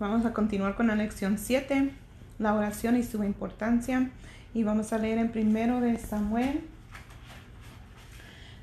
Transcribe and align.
Vamos 0.00 0.24
a 0.24 0.32
continuar 0.32 0.76
con 0.76 0.86
la 0.86 0.94
lección 0.94 1.38
7, 1.38 1.90
la 2.38 2.54
oración 2.54 2.96
y 2.96 3.02
su 3.02 3.24
importancia. 3.24 4.10
Y 4.54 4.62
vamos 4.62 4.92
a 4.92 4.98
leer 4.98 5.18
en 5.18 5.32
primero 5.32 5.80
de 5.80 5.98
Samuel, 5.98 6.60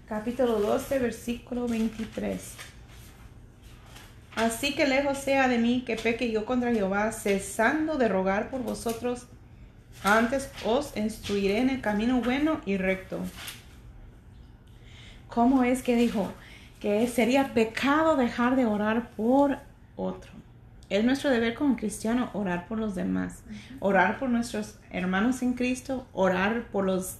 capítulo 0.07 0.61
12, 0.61 0.97
versículo 0.99 1.67
23. 1.67 2.41
Así 4.37 4.75
que 4.75 4.87
lejos 4.87 5.17
sea 5.17 5.49
de 5.49 5.57
mí 5.57 5.83
que 5.85 5.97
peque 5.97 6.31
yo 6.31 6.45
contra 6.45 6.71
Jehová, 6.71 7.11
cesando 7.11 7.97
de 7.97 8.07
rogar 8.07 8.49
por 8.49 8.63
vosotros. 8.63 9.27
Antes 10.05 10.49
os 10.63 10.95
instruiré 10.95 11.59
en 11.59 11.69
el 11.69 11.81
camino 11.81 12.21
bueno 12.21 12.61
y 12.65 12.77
recto. 12.77 13.19
¿Cómo 15.27 15.65
es 15.65 15.83
que 15.83 15.97
dijo 15.97 16.31
que 16.79 17.05
sería 17.07 17.53
pecado 17.53 18.15
dejar 18.15 18.55
de 18.55 18.65
orar 18.65 19.09
por 19.17 19.57
otro? 19.97 20.44
Es 20.89 21.03
nuestro 21.03 21.29
deber 21.29 21.55
como 21.55 21.75
cristiano 21.75 22.29
orar 22.33 22.67
por 22.67 22.79
los 22.79 22.93
demás, 22.93 23.43
orar 23.79 24.19
por 24.19 24.29
nuestros 24.29 24.77
hermanos 24.91 25.41
en 25.41 25.53
Cristo, 25.53 26.07
orar 26.13 26.67
por 26.71 26.85
los 26.85 27.17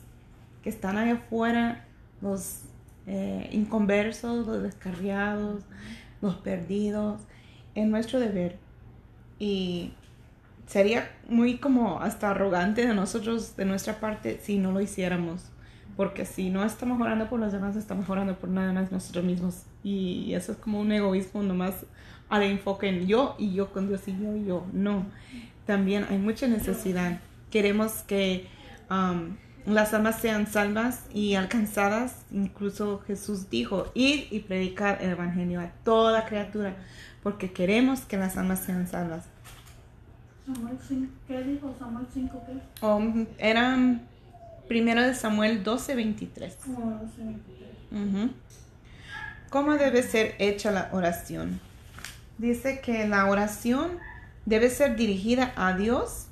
que 0.61 0.69
están 0.69 0.97
allá 0.97 1.13
afuera, 1.13 1.85
los 2.21 2.61
eh, 3.07 3.49
inconversos, 3.51 4.45
los 4.45 4.61
descarriados, 4.61 5.63
los 6.21 6.35
perdidos. 6.35 7.21
Es 7.73 7.87
nuestro 7.87 8.19
deber. 8.19 8.57
Y 9.39 9.93
sería 10.67 11.11
muy 11.27 11.57
como 11.57 11.99
hasta 12.01 12.31
arrogante 12.31 12.85
de 12.85 12.93
nosotros, 12.93 13.55
de 13.55 13.65
nuestra 13.65 13.99
parte, 13.99 14.39
si 14.43 14.57
no 14.57 14.71
lo 14.71 14.81
hiciéramos. 14.81 15.51
Porque 15.95 16.25
si 16.25 16.49
no 16.49 16.63
estamos 16.63 16.99
orando 16.99 17.29
por 17.29 17.39
los 17.39 17.53
demás, 17.53 17.75
estamos 17.75 18.09
orando 18.09 18.35
por 18.35 18.49
nada 18.49 18.73
más 18.73 18.91
nosotros 18.91 19.23
mismos. 19.23 19.63
Y 19.83 20.33
eso 20.33 20.51
es 20.51 20.57
como 20.57 20.79
un 20.79 20.91
egoísmo 20.91 21.41
nomás 21.41 21.85
al 22.29 22.43
enfoque 22.43 22.89
en 22.89 23.07
yo 23.07 23.35
y 23.37 23.53
yo 23.53 23.71
con 23.71 23.87
Dios 23.87 24.07
y 24.07 24.17
yo 24.19 24.35
y 24.35 24.45
yo. 24.45 24.65
No, 24.73 25.05
también 25.65 26.05
hay 26.09 26.17
mucha 26.17 26.47
necesidad. 26.47 27.19
Queremos 27.49 28.03
que 28.03 28.47
um, 28.89 29.35
las 29.65 29.93
almas 29.93 30.19
sean 30.19 30.47
salvas 30.47 31.05
y 31.13 31.35
alcanzadas. 31.35 32.25
Incluso 32.31 32.99
Jesús 33.07 33.49
dijo, 33.49 33.91
ir 33.93 34.27
y 34.31 34.41
predicar 34.41 35.01
el 35.01 35.11
Evangelio 35.11 35.61
a 35.61 35.69
toda 35.83 36.25
criatura, 36.25 36.75
porque 37.23 37.51
queremos 37.51 38.01
que 38.01 38.17
las 38.17 38.37
almas 38.37 38.59
sean 38.59 38.87
salvas. 38.87 39.25
¿Qué 41.27 41.43
dijo 41.43 41.73
Samuel 41.79 42.05
5? 42.13 42.43
¿qué? 42.45 42.85
Um, 42.85 43.25
eran 43.39 44.01
primero 44.67 45.01
de 45.01 45.13
Samuel 45.13 45.63
12, 45.63 45.95
23. 45.95 46.57
Oh, 46.67 46.99
12, 47.01 47.23
23. 47.23 47.69
Ujú. 47.91 48.33
¿Cómo 49.49 49.73
debe 49.75 50.03
ser 50.03 50.35
hecha 50.39 50.71
la 50.71 50.89
oración? 50.91 51.59
Dice 52.37 52.81
que 52.81 53.07
la 53.07 53.27
oración 53.27 53.99
debe 54.45 54.69
ser 54.69 54.95
dirigida 54.95 55.53
a 55.55 55.75
Dios 55.77 56.27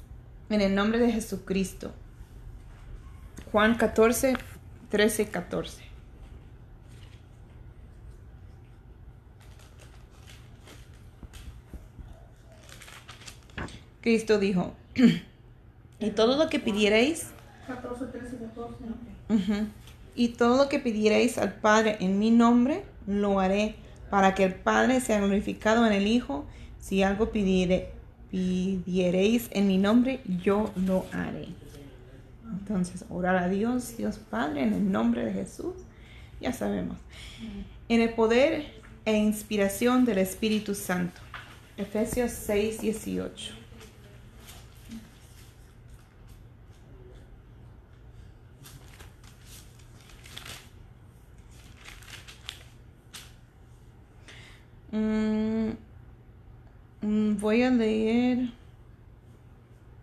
en 0.50 0.62
el 0.62 0.76
nombre 0.76 1.00
de 1.00 1.12
Jesucristo. 1.12 1.94
Juan 3.52 3.76
14, 3.76 4.36
13, 4.90 5.28
14. 5.28 5.84
Cristo 14.02 14.38
dijo, 14.38 14.74
y 16.00 16.10
todo 16.10 16.36
lo 16.36 16.50
que 16.50 16.60
pidierais 16.60 17.28
14, 17.68 18.06
13, 18.06 18.38
14. 18.38 18.76
Ujú. 19.30 19.68
Y 20.16 20.30
todo 20.30 20.58
lo 20.58 20.70
que 20.70 20.80
pidierais 20.80 21.38
al 21.38 21.54
Padre 21.54 21.98
en 22.00 22.20
mi 22.20 22.32
nombre, 22.32 22.84
lo 23.08 23.40
haré, 23.40 23.76
para 24.10 24.36
que 24.36 24.44
el 24.44 24.54
Padre 24.54 25.00
sea 25.00 25.20
glorificado 25.20 25.86
en 25.88 25.94
el 25.94 26.08
Hijo. 26.08 26.46
Si 26.80 27.02
algo 27.02 27.32
pidiere, 27.32 27.90
pidiereis 28.30 29.48
en 29.52 29.68
mi 29.68 29.78
nombre, 29.78 30.22
yo 30.44 30.72
lo 30.76 31.06
haré. 31.12 31.48
Entonces, 32.52 33.06
orar 33.10 33.38
a 33.38 33.50
Dios, 33.50 33.98
Dios 33.98 34.20
Padre, 34.20 34.64
en 34.64 34.74
el 34.74 34.92
nombre 34.92 35.26
de 35.26 35.34
Jesús, 35.34 35.74
ya 36.40 36.54
sabemos. 36.54 36.98
En 37.90 38.02
el 38.02 38.14
poder 38.14 38.66
e 39.06 39.18
inspiración 39.18 40.06
del 40.06 40.20
Espíritu 40.20 40.76
Santo. 40.76 41.22
Efesios 41.78 42.32
6, 42.32 42.82
18. 42.82 43.63
Mm, 54.94 55.72
mm, 57.02 57.38
voy 57.40 57.64
a 57.64 57.72
leer 57.72 58.52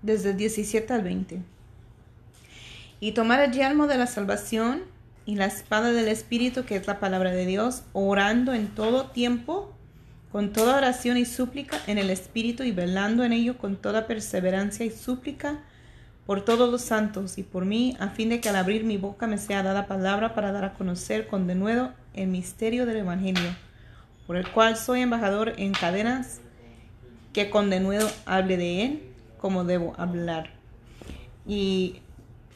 desde 0.03 0.31
el 0.31 0.37
17 0.37 0.93
al 0.93 1.03
20. 1.03 1.41
Y 2.99 3.13
tomar 3.13 3.41
el 3.41 3.53
yelmo 3.53 3.87
de 3.87 3.97
la 3.97 4.09
salvación 4.09 4.83
y 5.27 5.37
la 5.37 5.47
espada 5.47 5.93
del 5.93 6.09
Espíritu, 6.09 6.65
que 6.65 6.75
es 6.75 6.89
la 6.89 6.99
palabra 6.99 7.31
de 7.31 7.47
Dios, 7.47 7.85
orando 7.93 8.53
en 8.53 8.67
todo 8.75 9.07
tiempo, 9.07 9.73
con 10.33 10.53
toda 10.53 10.77
oración 10.77 11.19
y 11.19 11.25
súplica 11.25 11.79
en 11.87 11.99
el 11.99 12.11
Espíritu 12.11 12.65
y 12.65 12.73
velando 12.73 13.23
en 13.23 13.33
ello 13.33 13.59
con 13.59 13.77
toda 13.77 14.09
perseverancia 14.09 14.85
y 14.85 14.91
súplica 14.91 15.61
por 16.27 16.45
todos 16.45 16.69
los 16.69 16.83
santos 16.83 17.39
y 17.39 17.45
por 17.45 17.65
mí, 17.65 17.97
a 18.01 18.09
fin 18.09 18.29
de 18.29 18.41
que 18.41 18.49
al 18.49 18.57
abrir 18.57 18.83
mi 18.83 18.97
boca 18.97 19.29
me 19.29 19.39
sea 19.39 19.63
dada 19.63 19.87
palabra 19.87 20.35
para 20.35 20.51
dar 20.51 20.65
a 20.65 20.75
conocer 20.75 21.29
con 21.29 21.47
denuedo 21.47 21.93
el 22.15 22.27
misterio 22.27 22.87
del 22.87 22.99
Evangelio 22.99 23.70
por 24.31 24.37
el 24.37 24.49
cual 24.49 24.77
soy 24.77 25.01
embajador 25.01 25.55
en 25.57 25.73
cadenas, 25.73 26.39
que 27.33 27.51
con 27.51 27.69
denuedo 27.69 28.09
hable 28.27 28.57
de 28.57 28.85
él 28.85 29.03
como 29.39 29.65
debo 29.65 29.93
hablar. 29.99 30.51
Y 31.45 31.97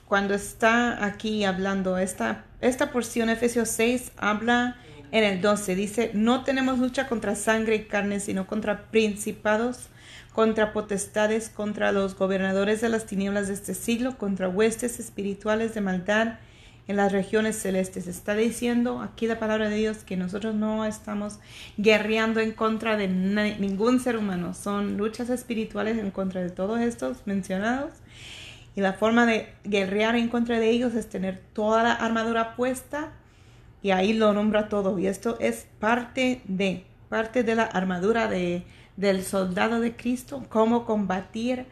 cuando 0.07 0.35
está 0.35 1.05
aquí 1.05 1.43
hablando, 1.43 1.99
esta, 1.99 2.45
esta 2.61 2.93
porción, 2.93 3.29
Efesios 3.29 3.71
6, 3.71 4.13
habla 4.19 4.77
en 5.11 5.25
el 5.25 5.41
12, 5.41 5.75
dice, 5.75 6.11
no 6.15 6.45
tenemos 6.45 6.79
lucha 6.79 7.09
contra 7.09 7.35
sangre 7.35 7.75
y 7.75 7.85
carne, 7.87 8.21
sino 8.21 8.47
contra 8.47 8.85
principados, 8.93 9.89
contra 10.33 10.73
potestades, 10.73 11.49
contra 11.49 11.91
los 11.91 12.17
gobernadores 12.17 12.83
de 12.83 12.89
las 12.89 13.05
tinieblas 13.05 13.49
de 13.49 13.55
este 13.55 13.75
siglo, 13.75 14.17
contra 14.17 14.49
huestes 14.49 15.01
espirituales 15.01 15.75
de 15.75 15.81
maldad 15.81 16.35
en 16.87 16.97
las 16.97 17.13
regiones 17.13 17.57
celestes. 17.57 18.07
Está 18.07 18.35
diciendo 18.35 19.01
aquí 19.01 19.27
la 19.27 19.39
palabra 19.39 19.69
de 19.69 19.77
Dios 19.77 19.99
que 19.99 20.17
nosotros 20.17 20.55
no 20.55 20.85
estamos 20.85 21.39
guerreando 21.79 22.41
en 22.41 22.53
contra 22.53 22.97
de 22.97 23.09
ningún 23.09 24.01
ser 24.01 24.17
humano. 24.17 24.55
Son 24.55 24.97
luchas 24.97 25.31
espirituales 25.31 25.99
en 25.99 26.11
contra 26.11 26.43
de 26.43 26.51
todos 26.51 26.81
estos 26.81 27.27
mencionados. 27.27 27.93
Y 28.77 28.81
la 28.81 28.93
forma 28.93 29.25
de 29.25 29.49
guerrear 29.65 30.17
en 30.17 30.29
contra 30.29 30.59
de 30.59 30.69
ellos 30.69 30.95
es 30.95 31.09
tener 31.09 31.41
toda 31.53 31.83
la 31.83 31.93
armadura 31.93 32.57
puesta 32.57 33.13
y 33.83 33.93
ahí 33.93 34.13
lo 34.13 34.33
nombra 34.33 34.69
todo. 34.69 34.99
Y 34.99 35.07
esto 35.07 35.37
es 35.41 35.67
parte 35.79 36.43
de, 36.47 36.85
parte 37.09 37.45
de 37.45 37.55
la 37.55 37.63
armadura 37.63 38.29
de, 38.29 38.65
del 38.97 39.23
soldado 39.23 39.81
de 39.81 39.95
Cristo, 39.95 40.45
cómo 40.49 40.85
combatir 40.85 41.67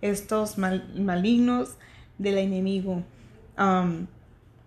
estos 0.00 0.56
mal- 0.58 0.92
malignos 0.98 1.76
del 2.18 2.38
enemigo. 2.38 3.04
Um, 3.58 4.06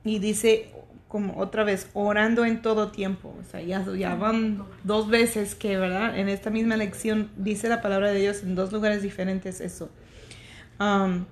y 0.03 0.19
dice 0.19 0.71
como 1.09 1.39
otra 1.39 1.63
vez, 1.63 1.89
orando 1.93 2.45
en 2.45 2.61
todo 2.61 2.91
tiempo. 2.91 3.35
O 3.41 3.43
sea, 3.43 3.61
ya, 3.61 3.83
ya 3.97 4.13
van 4.13 4.63
dos 4.83 5.09
veces 5.09 5.55
que, 5.55 5.75
¿verdad? 5.75 6.17
En 6.17 6.29
esta 6.29 6.51
misma 6.51 6.77
lección 6.77 7.31
dice 7.35 7.67
la 7.67 7.81
palabra 7.81 8.11
de 8.11 8.19
Dios 8.19 8.43
en 8.43 8.53
dos 8.55 8.71
lugares 8.71 9.01
diferentes 9.01 9.59
eso. 9.59 9.89
Con 10.77 11.25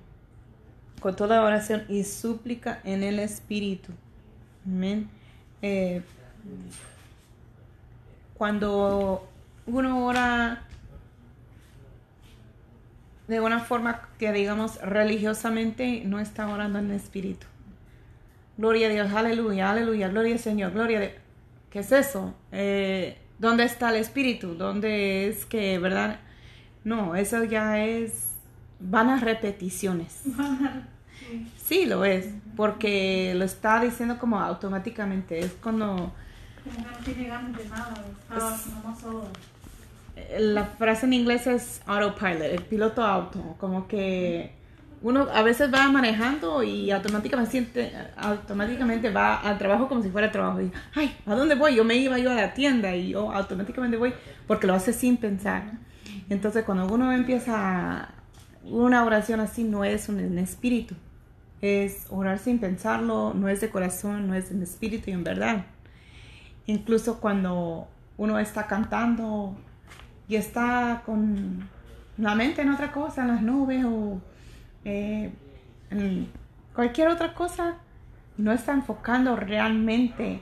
toda 1.16 1.44
oración 1.44 1.84
y 1.88 2.02
súplica 2.02 2.80
en 2.84 3.04
el 3.04 3.20
Espíritu. 3.20 3.92
Amén. 4.66 5.08
Eh, 5.62 6.02
cuando 8.34 9.28
uno 9.66 10.04
ora 10.04 10.64
de 13.28 13.40
una 13.40 13.60
forma 13.60 14.08
que 14.18 14.32
digamos 14.32 14.80
religiosamente, 14.80 16.02
no 16.04 16.18
está 16.18 16.48
orando 16.48 16.80
en 16.80 16.90
el 16.90 16.96
Espíritu. 16.96 17.46
Gloria 18.58 18.88
a 18.88 18.90
Dios, 18.90 19.12
aleluya, 19.12 19.70
aleluya, 19.70 20.08
gloria 20.08 20.32
al 20.32 20.40
Señor, 20.40 20.72
gloria 20.72 20.98
a 20.98 21.00
Dios. 21.02 21.12
¿Qué 21.70 21.78
es 21.78 21.92
eso? 21.92 22.34
Eh, 22.50 23.16
¿Dónde 23.38 23.62
está 23.62 23.90
el 23.90 23.96
Espíritu? 23.96 24.56
¿Dónde 24.56 25.28
es 25.28 25.46
que, 25.46 25.78
verdad? 25.78 26.18
No, 26.82 27.14
eso 27.14 27.44
ya 27.44 27.78
es 27.78 28.32
vanas 28.80 29.20
repeticiones. 29.22 30.22
Sí, 31.56 31.86
lo 31.86 32.04
es, 32.04 32.30
porque 32.56 33.32
lo 33.36 33.44
está 33.44 33.80
diciendo 33.80 34.18
como 34.18 34.40
automáticamente. 34.40 35.38
Es 35.38 35.52
cuando 35.62 36.12
eh, 40.16 40.36
la 40.40 40.64
frase 40.64 41.06
en 41.06 41.12
inglés 41.12 41.46
es 41.46 41.80
autopilot, 41.86 42.42
el 42.42 42.64
piloto 42.64 43.04
auto, 43.04 43.54
como 43.60 43.86
que 43.86 44.57
uno 45.00 45.28
a 45.32 45.42
veces 45.42 45.72
va 45.72 45.88
manejando 45.90 46.62
y 46.62 46.90
automáticamente 46.90 47.50
siente, 47.50 47.92
automáticamente 48.16 49.10
va 49.10 49.36
al 49.36 49.56
trabajo 49.56 49.88
como 49.88 50.02
si 50.02 50.10
fuera 50.10 50.32
trabajo 50.32 50.60
y 50.60 50.72
ay, 50.94 51.16
¿a 51.26 51.34
dónde 51.34 51.54
voy? 51.54 51.76
Yo 51.76 51.84
me 51.84 51.96
iba 51.96 52.18
yo 52.18 52.30
a 52.30 52.34
la 52.34 52.54
tienda 52.54 52.94
y 52.96 53.10
yo 53.10 53.30
automáticamente 53.32 53.96
voy 53.96 54.12
porque 54.46 54.66
lo 54.66 54.74
hace 54.74 54.92
sin 54.92 55.16
pensar. 55.16 55.62
Entonces 56.28 56.64
cuando 56.64 56.92
uno 56.92 57.12
empieza 57.12 58.08
una 58.64 59.04
oración 59.04 59.40
así 59.40 59.64
no 59.64 59.84
es 59.84 60.08
un, 60.08 60.18
en 60.18 60.38
espíritu, 60.38 60.96
es 61.60 62.06
orar 62.10 62.38
sin 62.38 62.58
pensarlo, 62.58 63.34
no 63.34 63.48
es 63.48 63.60
de 63.60 63.70
corazón, 63.70 64.26
no 64.26 64.34
es 64.34 64.50
en 64.50 64.62
espíritu 64.62 65.10
y 65.10 65.12
en 65.12 65.24
verdad. 65.24 65.66
Incluso 66.66 67.20
cuando 67.20 67.88
uno 68.16 68.38
está 68.38 68.66
cantando 68.66 69.56
y 70.28 70.36
está 70.36 71.02
con 71.06 71.68
la 72.18 72.34
mente 72.34 72.62
en 72.62 72.70
otra 72.70 72.90
cosa, 72.92 73.22
en 73.22 73.28
las 73.28 73.42
nubes 73.42 73.84
o 73.84 74.20
eh, 74.88 76.26
cualquier 76.74 77.08
otra 77.08 77.34
cosa, 77.34 77.76
no 78.36 78.52
está 78.52 78.72
enfocando 78.72 79.36
realmente, 79.36 80.40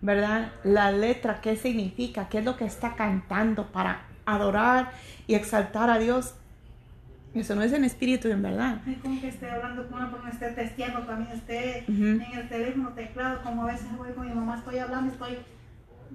¿verdad? 0.00 0.52
La 0.64 0.90
letra, 0.90 1.40
qué 1.40 1.56
significa, 1.56 2.28
qué 2.28 2.38
es 2.38 2.44
lo 2.44 2.56
que 2.56 2.64
está 2.64 2.94
cantando 2.94 3.66
para 3.66 4.02
adorar 4.24 4.90
y 5.26 5.34
exaltar 5.34 5.90
a 5.90 5.98
Dios. 5.98 6.34
Eso 7.34 7.54
no 7.54 7.62
es 7.62 7.72
en 7.72 7.84
espíritu, 7.84 8.28
en 8.28 8.42
verdad. 8.42 8.80
Es 8.88 8.98
como 8.98 9.20
que 9.20 9.28
esté 9.28 9.50
hablando 9.50 9.86
con 9.88 9.98
persona, 10.10 10.30
esté 10.30 10.50
testeando, 10.52 11.00
también 11.00 11.32
esté 11.32 11.84
en 11.86 12.22
el 12.34 12.48
teléfono 12.48 12.90
teclado, 12.90 13.42
como 13.42 13.62
a 13.64 13.66
veces 13.66 13.86
voy 13.96 14.10
con 14.12 14.26
mi 14.26 14.34
mamá, 14.34 14.56
estoy 14.56 14.78
hablando, 14.78 15.12
estoy 15.12 15.38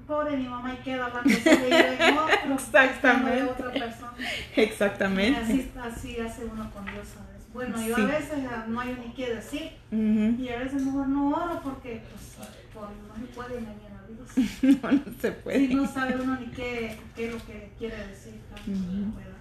pobre 0.07 0.37
mi 0.37 0.47
mamá 0.47 0.73
y 0.73 0.77
queda 0.77 1.05
hablando 1.05 1.29
Exactamente. 2.53 3.43
otra 3.43 3.71
persona. 3.71 4.13
Exactamente. 4.55 5.39
Y 5.39 5.43
así, 5.43 5.71
así 5.81 6.19
hace 6.19 6.45
uno 6.45 6.69
con 6.71 6.85
Dios 6.85 7.07
a 7.17 7.31
veces. 7.31 7.40
Bueno, 7.53 7.75
yo 7.85 7.95
Sí. 7.95 8.01
a 8.01 8.05
veces 8.05 8.37
no 8.67 8.79
hay 8.79 8.97
ni 9.05 9.13
qué 9.13 9.35
decir 9.35 9.71
y 9.91 10.49
a 10.49 10.59
veces 10.59 10.83
mejor 10.83 11.07
no 11.09 11.29
oro 11.29 11.59
porque 11.63 12.01
pues, 12.09 12.47
por- 12.73 12.89
no 12.89 13.15
se 13.15 13.33
puede 13.33 13.57
engañar 13.59 13.91
a 13.91 14.07
Dios. 14.07 14.81
No, 14.83 14.91
no 14.91 15.01
se 15.21 15.31
puede. 15.33 15.67
Si 15.67 15.75
no 15.75 15.87
sabe 15.87 16.15
uno 16.21 16.39
ni 16.39 16.47
qué, 16.47 16.97
qué 17.15 17.27
es 17.27 17.33
lo 17.33 17.45
que 17.45 17.71
quiere 17.77 17.97
decir. 18.07 18.35
Ujú. 18.67 19.15
¿verdad? 19.17 19.31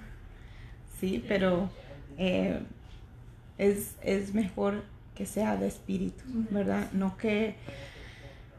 Sí, 1.01 1.25
pero 1.29 1.71
eh, 2.19 2.61
es, 3.59 3.95
es 4.03 4.35
mejor 4.35 4.83
que 5.15 5.25
sea 5.27 5.57
de 5.57 5.69
espíritu, 5.69 6.25
¿verdad? 6.51 6.91
No 6.93 7.17
que, 7.17 7.55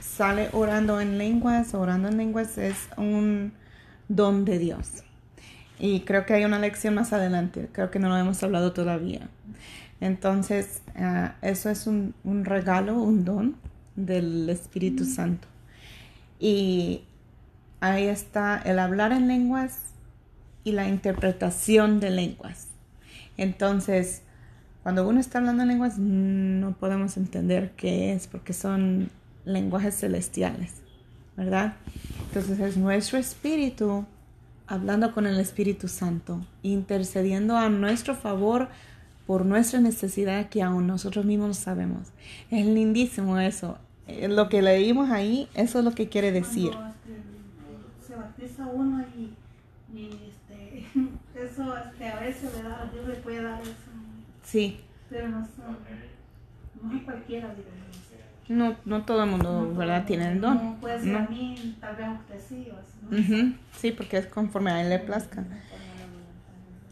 sale 0.00 0.48
orando 0.52 1.00
en 1.00 1.18
lenguas, 1.18 1.74
orando 1.74 2.08
en 2.08 2.16
lenguas 2.16 2.58
es 2.58 2.76
un 2.96 3.52
don 4.08 4.44
de 4.44 4.58
Dios. 4.58 5.04
Y 5.82 6.02
creo 6.02 6.24
que 6.26 6.34
hay 6.34 6.44
una 6.44 6.60
lección 6.60 6.94
más 6.94 7.12
adelante, 7.12 7.68
creo 7.72 7.90
que 7.90 7.98
no 7.98 8.08
lo 8.08 8.16
hemos 8.16 8.40
hablado 8.44 8.72
todavía. 8.72 9.28
Entonces, 10.00 10.80
ah, 10.94 11.34
eso 11.42 11.70
es 11.70 11.88
un, 11.88 12.14
un 12.22 12.44
regalo, 12.44 12.94
un 13.02 13.24
don 13.24 13.56
del 13.96 14.48
Espíritu 14.48 15.04
Santo. 15.04 15.48
Y 16.38 17.02
ahí 17.80 18.06
está 18.06 18.62
el 18.64 18.78
hablar 18.78 19.10
en 19.10 19.26
lenguas 19.26 19.80
y 20.62 20.70
la 20.70 20.86
interpretación 20.86 21.98
de 21.98 22.10
lenguas. 22.10 22.68
Entonces, 23.36 24.22
cuando 24.84 25.08
uno 25.08 25.18
está 25.18 25.38
hablando 25.38 25.64
en 25.64 25.68
lenguas, 25.70 25.98
no 25.98 26.76
podemos 26.76 27.16
entender 27.16 27.72
qué 27.76 28.12
es, 28.12 28.28
porque 28.28 28.52
son 28.52 29.10
lenguajes 29.44 29.98
celestiales, 29.98 30.74
¿verdad? 31.36 31.74
Entonces 32.28 32.60
es 32.60 32.76
nuestro 32.76 33.18
espíritu 33.18 34.06
hablando 34.72 35.12
con 35.12 35.26
el 35.26 35.38
Espíritu 35.38 35.86
Santo, 35.86 36.40
intercediendo 36.62 37.58
a 37.58 37.68
nuestro 37.68 38.14
favor 38.14 38.68
por 39.26 39.44
nuestra 39.44 39.80
necesidad 39.80 40.48
que 40.48 40.62
aún 40.62 40.86
nosotros 40.86 41.26
mismos 41.26 41.58
sabemos. 41.58 42.08
Es 42.50 42.64
lindísimo 42.64 43.38
eso. 43.38 43.76
Eh, 44.06 44.28
Lo 44.28 44.48
que 44.48 44.62
leímos 44.62 45.10
ahí, 45.10 45.46
eso 45.52 45.80
es 45.80 45.84
lo 45.84 45.92
que 45.92 46.08
quiere 46.08 46.32
decir. 46.32 46.70
Este, 46.70 48.06
se 48.06 48.16
bautiza 48.16 48.66
uno 48.66 49.04
y, 49.14 49.34
y, 49.94 50.06
este, 50.30 50.86
eso 51.44 51.76
este, 51.76 52.08
a 52.08 52.20
veces 52.20 52.50
le 52.56 52.62
da, 52.62 52.90
Dios 52.94 53.06
le 53.06 53.14
puede 53.16 53.42
dar 53.42 53.60
eso, 53.60 53.72
Sí, 54.42 54.80
pero 55.10 55.28
no 55.28 55.38
no 56.82 57.04
cualquiera, 57.04 57.54
digamos. 57.54 57.82
No, 58.48 58.76
no 58.84 59.04
todo 59.04 59.24
el 59.24 59.30
mundo, 59.30 59.72
¿verdad? 59.76 60.04
Tiene 60.06 60.32
el 60.32 60.40
don. 60.40 60.56
No 60.56 60.76
puede 60.80 60.98
ser 61.00 61.08
No. 61.12 61.18
a 61.18 61.22
mí, 61.22 61.76
tal 61.80 61.96
vez 61.96 62.06
a 62.06 62.12
usted 62.12 62.40
sí, 62.48 62.68
Sí, 63.78 63.90
porque 63.92 64.18
es 64.18 64.26
conforme 64.26 64.70
a 64.70 64.80
él 64.82 64.88
le 64.90 64.98
plazca. 64.98 65.44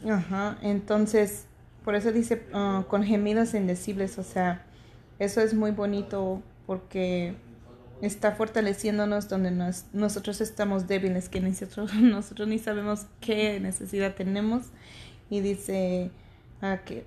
Ajá, 0.09 0.57
entonces, 0.61 1.45
por 1.85 1.95
eso 1.95 2.11
dice 2.11 2.43
ah, 2.53 2.85
con 2.87 3.03
gemidos 3.03 3.53
indecibles, 3.53 4.17
o 4.17 4.23
sea, 4.23 4.63
eso 5.19 5.41
es 5.41 5.53
muy 5.53 5.71
bonito 5.71 6.41
porque 6.65 7.35
está 8.01 8.31
fortaleciéndonos 8.31 9.29
donde 9.29 9.51
nos- 9.51 9.85
nosotros 9.93 10.41
estamos 10.41 10.87
débiles, 10.87 11.29
que 11.29 11.39
nosotros, 11.39 11.93
nosotros 12.01 12.47
ni 12.47 12.57
sabemos 12.57 13.05
qué 13.19 13.59
necesidad 13.59 14.15
tenemos. 14.15 14.63
Y 15.29 15.39
dice 15.41 16.09
ah, 16.61 16.79
que, 16.83 17.05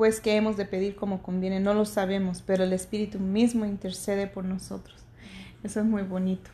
pues, 0.00 0.22
que 0.22 0.34
hemos 0.34 0.56
de 0.56 0.64
pedir 0.64 0.96
como 0.96 1.22
conviene, 1.22 1.60
no 1.60 1.74
lo 1.74 1.84
sabemos, 1.84 2.42
pero 2.46 2.64
el 2.64 2.72
Espíritu 2.72 3.18
mismo 3.18 3.66
intercede 3.66 4.26
por 4.26 4.46
nosotros. 4.46 4.96
Eso 5.62 5.80
es 5.80 5.84
muy 5.84 6.00
bonito. 6.00 6.50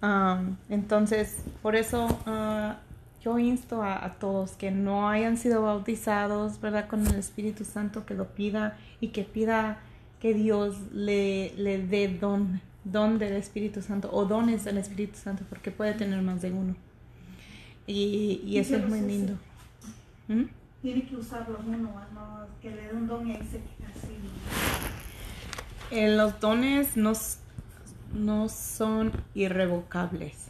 Am, 0.00 0.56
entonces, 0.68 1.44
por 1.62 1.76
eso 1.76 2.08
ah, 2.26 2.80
yo 3.22 3.38
insto 3.38 3.84
a, 3.84 4.04
a 4.04 4.14
todos 4.14 4.54
que 4.54 4.72
no 4.72 5.08
hayan 5.08 5.36
sido 5.36 5.62
bautizados, 5.62 6.60
¿verdad? 6.60 6.88
Con 6.88 7.06
el 7.06 7.14
Espíritu 7.14 7.64
Santo, 7.64 8.04
que 8.04 8.14
lo 8.14 8.26
pida 8.34 8.76
y 9.00 9.10
que 9.10 9.22
pida 9.22 9.78
que 10.18 10.34
Dios 10.34 10.76
le, 10.92 11.54
le 11.56 11.78
dé 11.78 12.08
don, 12.08 12.60
don 12.82 13.20
del 13.20 13.34
Espíritu 13.34 13.80
Santo 13.80 14.10
o 14.12 14.24
dones 14.24 14.64
del 14.64 14.78
Espíritu 14.78 15.16
Santo, 15.16 15.44
porque 15.48 15.70
puede 15.70 15.94
tener 15.94 16.20
más 16.20 16.42
de 16.42 16.50
uno. 16.50 16.74
Y, 17.86 18.42
y 18.44 18.58
eso 18.58 18.74
es 18.74 18.88
muy 18.88 19.02
lindo. 19.02 19.34
¿Mm? 20.26 20.46
Tiene 20.82 21.06
que 21.06 21.16
usarlo 21.16 21.58
uno, 21.66 21.76
no 22.12 22.46
que 22.60 22.70
le 22.70 22.82
dé 22.88 22.94
un 22.94 23.06
don 23.06 23.28
y 23.28 23.32
ahí 23.32 23.48
se 23.50 23.58
así. 23.58 24.16
Eh, 25.90 26.16
los 26.16 26.40
dones 26.40 26.96
no, 26.96 27.12
no 28.14 28.48
son 28.48 29.12
irrevocables. 29.34 30.48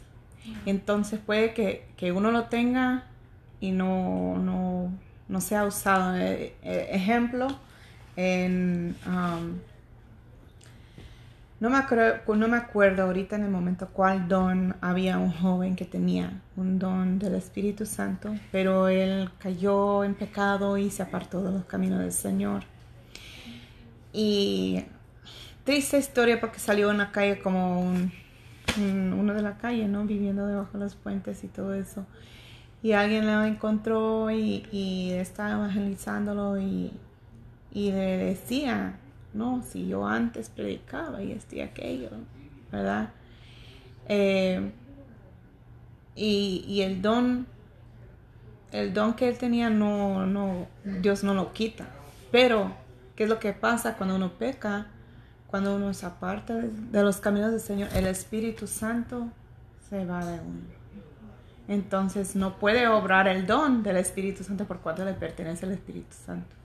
Entonces 0.65 1.19
puede 1.19 1.53
que, 1.53 1.87
que 1.97 2.11
uno 2.11 2.31
lo 2.31 2.45
tenga 2.45 3.03
y 3.59 3.71
no, 3.71 4.37
no, 4.37 4.91
no 5.27 5.41
sea 5.41 5.65
usado. 5.65 6.15
Eh, 6.15 6.55
eh, 6.63 6.87
ejemplo, 6.91 7.47
en, 8.15 8.95
um, 9.05 9.59
no, 11.61 11.69
me 11.69 11.77
acuerdo, 11.77 12.35
no 12.35 12.47
me 12.49 12.57
acuerdo 12.57 13.03
ahorita 13.03 13.37
en 13.37 13.43
el 13.43 13.51
momento 13.51 13.87
cuál 13.93 14.27
don 14.27 14.75
había 14.81 15.17
un 15.17 15.31
joven 15.31 15.77
que 15.77 15.85
tenía 15.85 16.41
un 16.57 16.77
don 16.79 17.19
del 17.19 17.35
Espíritu 17.35 17.85
Santo, 17.85 18.35
pero 18.51 18.89
él 18.89 19.29
cayó 19.39 20.03
en 20.03 20.15
pecado 20.15 20.77
y 20.77 20.91
se 20.91 21.03
apartó 21.03 21.41
de 21.43 21.51
los 21.53 21.65
caminos 21.65 21.99
del 21.99 22.11
Señor. 22.11 22.63
Y 24.13 24.83
triste 25.65 25.97
historia 25.99 26.39
porque 26.39 26.59
salió 26.59 26.91
en 26.91 26.99
la 26.99 27.11
calle 27.11 27.39
como 27.41 27.81
un, 27.81 28.11
un- 28.77 29.13
uno 29.13 29.33
de 29.33 29.41
la 29.41 29.57
calle, 29.57 29.87
¿no? 29.87 30.05
Viviendo 30.05 30.47
debajo 30.47 30.77
de 30.77 30.85
los 30.85 30.95
puentes 30.95 31.43
y 31.43 31.49
todo 31.49 31.73
eso. 31.75 32.05
Y 32.83 32.93
alguien 32.93 33.27
lo 33.27 33.43
encontró 33.45 34.31
y, 34.31 34.67
y 34.71 35.11
estaba 35.13 35.53
evangelizándolo 35.53 36.59
y, 36.59 36.93
y 37.73 37.91
le 37.91 38.17
decía, 38.17 38.95
no, 39.33 39.63
si 39.63 39.87
yo 39.87 40.05
antes 40.05 40.49
predicaba 40.49 41.21
y 41.21 41.31
esto 41.31 41.55
y 41.55 41.61
aquello, 41.61 42.09
¿verdad? 42.71 43.09
Eh, 44.07 44.71
y, 46.15 46.65
y 46.67 46.81
el 46.81 47.01
don 47.01 47.47
el 48.71 48.93
don 48.93 49.13
que 49.13 49.27
él 49.27 49.37
tenía 49.37 49.69
no, 49.69 50.25
no, 50.25 50.67
Dios 50.83 51.23
no 51.23 51.33
lo 51.33 51.53
quita. 51.53 51.85
Pero, 52.31 52.73
¿qué 53.15 53.23
es 53.23 53.29
lo 53.29 53.39
que 53.39 53.53
pasa 53.53 53.95
cuando 53.97 54.15
uno 54.15 54.31
peca? 54.33 54.87
Cuando 55.47 55.75
uno 55.75 55.93
se 55.93 56.05
aparta 56.05 56.55
de 56.55 57.03
los 57.03 57.17
caminos 57.17 57.51
del 57.51 57.59
Señor, 57.59 57.89
el 57.93 58.07
Espíritu 58.07 58.67
Santo 58.67 59.27
se 59.89 60.05
va 60.05 60.25
de 60.25 60.39
uno. 60.39 60.61
Entonces 61.67 62.35
no 62.37 62.57
puede 62.57 62.87
obrar 62.87 63.27
el 63.27 63.45
don 63.45 63.83
del 63.83 63.97
Espíritu 63.97 64.43
Santo 64.43 64.65
por 64.65 64.79
cuanto 64.79 65.03
le 65.03 65.13
pertenece 65.13 65.65
al 65.65 65.73
Espíritu 65.73 66.15
Santo. 66.25 66.55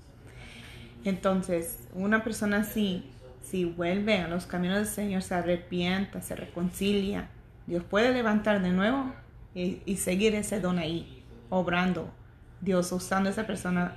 Entonces, 1.06 1.78
una 1.94 2.24
persona 2.24 2.58
así, 2.58 3.04
si 3.40 3.64
vuelve 3.64 4.18
a 4.18 4.26
los 4.26 4.46
caminos 4.46 4.78
del 4.78 4.86
Señor, 4.88 5.22
se 5.22 5.36
arrepienta, 5.36 6.20
se 6.20 6.34
reconcilia, 6.34 7.28
Dios 7.68 7.84
puede 7.84 8.12
levantar 8.12 8.60
de 8.60 8.70
nuevo 8.70 9.12
y, 9.54 9.96
seguir 9.98 10.34
ese 10.34 10.60
don 10.60 10.80
ahí, 10.80 11.22
obrando. 11.48 12.10
Dios 12.60 12.90
usando 12.90 13.28
a 13.28 13.32
esa 13.32 13.46
persona, 13.46 13.94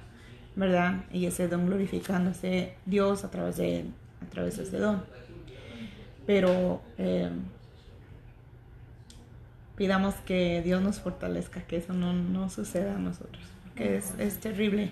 ¿verdad? 0.56 1.04
Y 1.12 1.26
ese 1.26 1.48
don 1.48 1.66
glorificándose 1.66 2.76
Dios 2.86 3.24
a 3.24 3.32
través 3.32 3.58
de 3.58 3.86
a 4.22 4.30
través 4.30 4.58
de 4.58 4.64
ese 4.64 4.78
don. 4.78 5.04
Pero 6.28 6.80
eh, 7.00 7.32
pidamos 9.76 10.14
que 10.28 10.62
Dios 10.62 10.80
nos 10.84 11.00
fortalezca, 11.00 11.64
que 11.64 11.78
eso 11.78 11.94
no, 11.94 12.50
suceda 12.52 12.98
a 12.98 13.00
nosotros, 13.00 13.44
porque 13.64 13.98
es, 13.98 14.40
terrible 14.40 14.92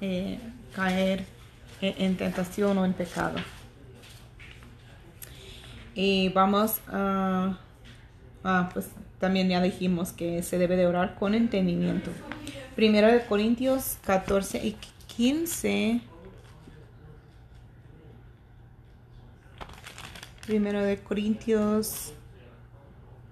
eh, 0.00 0.38
caer 0.72 1.35
en, 1.80 2.16
tentación 2.16 2.78
o 2.78 2.84
en 2.84 2.92
pecado. 2.92 3.38
Y 5.94 6.28
vamos 6.30 6.80
a, 6.88 7.58
pues 8.72 8.88
también 9.18 9.48
ya 9.48 9.62
dijimos 9.62 10.12
que 10.12 10.42
se 10.42 10.58
debe 10.58 10.76
de 10.76 10.86
orar 10.86 11.14
con 11.14 11.34
entendimiento. 11.34 12.10
Primero 12.74 13.08
de 13.08 13.24
Corintios 13.24 13.96
14 14.04 14.66
y 14.66 14.76
15. 15.16 16.00
Primero 20.46 20.82
de 20.82 20.98
Corintios 20.98 22.12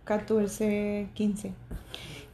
14, 0.05 1.09
15. 1.15 1.53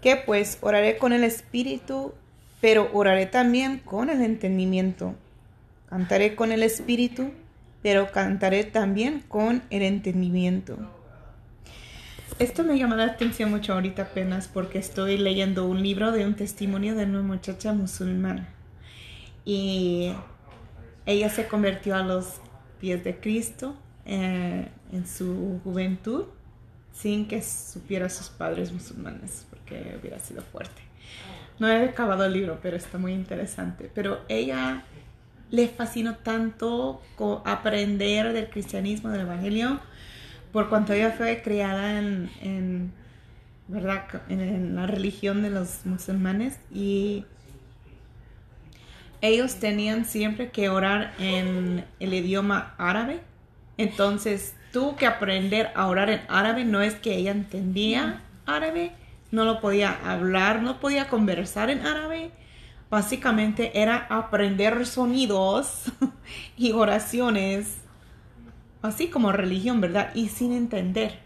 Que 0.00 0.16
pues 0.16 0.58
oraré 0.60 0.98
con 0.98 1.12
el 1.12 1.24
espíritu, 1.24 2.14
pero 2.60 2.90
oraré 2.92 3.26
también 3.26 3.78
con 3.78 4.10
el 4.10 4.22
entendimiento. 4.22 5.14
Cantaré 5.90 6.36
con 6.36 6.52
el 6.52 6.62
espíritu, 6.62 7.32
pero 7.82 8.12
cantaré 8.12 8.62
también 8.64 9.24
con 9.26 9.62
el 9.70 9.82
entendimiento. 9.82 10.78
Esto 12.38 12.62
me 12.64 12.78
llama 12.78 12.96
la 12.96 13.04
atención 13.04 13.50
mucho 13.50 13.74
ahorita 13.74 14.02
apenas 14.02 14.48
porque 14.48 14.78
estoy 14.78 15.18
leyendo 15.18 15.66
un 15.66 15.82
libro 15.82 16.12
de 16.12 16.24
un 16.24 16.36
testimonio 16.36 16.94
de 16.94 17.04
una 17.04 17.22
muchacha 17.22 17.72
musulmana. 17.72 18.48
Y 19.44 20.12
ella 21.06 21.28
se 21.28 21.48
convirtió 21.48 21.96
a 21.96 22.02
los 22.02 22.40
pies 22.80 23.02
de 23.02 23.18
Cristo 23.18 23.74
eh, 24.06 24.68
en 24.92 25.06
su 25.06 25.60
juventud 25.64 26.26
sin 26.92 27.26
que 27.26 27.42
supiera 27.42 28.08
sus 28.08 28.28
padres 28.28 28.72
musulmanes, 28.72 29.46
porque 29.50 29.98
hubiera 30.00 30.18
sido 30.18 30.42
fuerte. 30.42 30.82
No 31.58 31.68
he 31.68 31.84
acabado 31.84 32.24
el 32.24 32.32
libro, 32.32 32.58
pero 32.62 32.76
está 32.76 32.96
muy 32.96 33.12
interesante. 33.12 33.90
Pero 33.94 34.20
ella 34.28 34.84
le 35.50 35.68
fascinó 35.68 36.16
tanto 36.16 37.02
aprender 37.44 38.32
del 38.32 38.48
cristianismo, 38.48 39.10
del 39.10 39.22
evangelio, 39.22 39.80
por 40.52 40.68
cuanto 40.68 40.92
ella 40.92 41.12
fue 41.12 41.42
criada 41.42 41.98
en, 41.98 42.92
¿verdad? 43.68 44.04
en 44.28 44.74
la 44.74 44.86
religión 44.86 45.42
de 45.42 45.50
los 45.50 45.84
musulmanes 45.84 46.58
y 46.72 47.24
ellos 49.22 49.56
tenían 49.56 50.04
siempre 50.04 50.50
que 50.50 50.68
orar 50.68 51.12
en 51.18 51.84
el 52.00 52.14
idioma 52.14 52.74
árabe. 52.78 53.20
Entonces, 53.76 54.54
tuvo 54.72 54.96
que 54.96 55.06
aprender 55.06 55.70
a 55.74 55.86
orar 55.88 56.10
en 56.10 56.20
árabe. 56.28 56.64
No 56.64 56.80
es 56.80 56.94
que 56.94 57.16
ella 57.16 57.30
entendía 57.30 58.22
árabe, 58.46 58.92
no 59.30 59.44
lo 59.44 59.60
podía 59.60 59.98
hablar, 60.04 60.62
no 60.62 60.80
podía 60.80 61.08
conversar 61.08 61.70
en 61.70 61.86
árabe. 61.86 62.30
Básicamente 62.90 63.80
era 63.80 64.06
aprender 64.10 64.84
sonidos 64.84 65.84
y 66.56 66.72
oraciones, 66.72 67.76
así 68.82 69.08
como 69.08 69.32
religión, 69.32 69.80
¿verdad? 69.80 70.10
Y 70.14 70.28
sin 70.28 70.52
entender. 70.52 71.18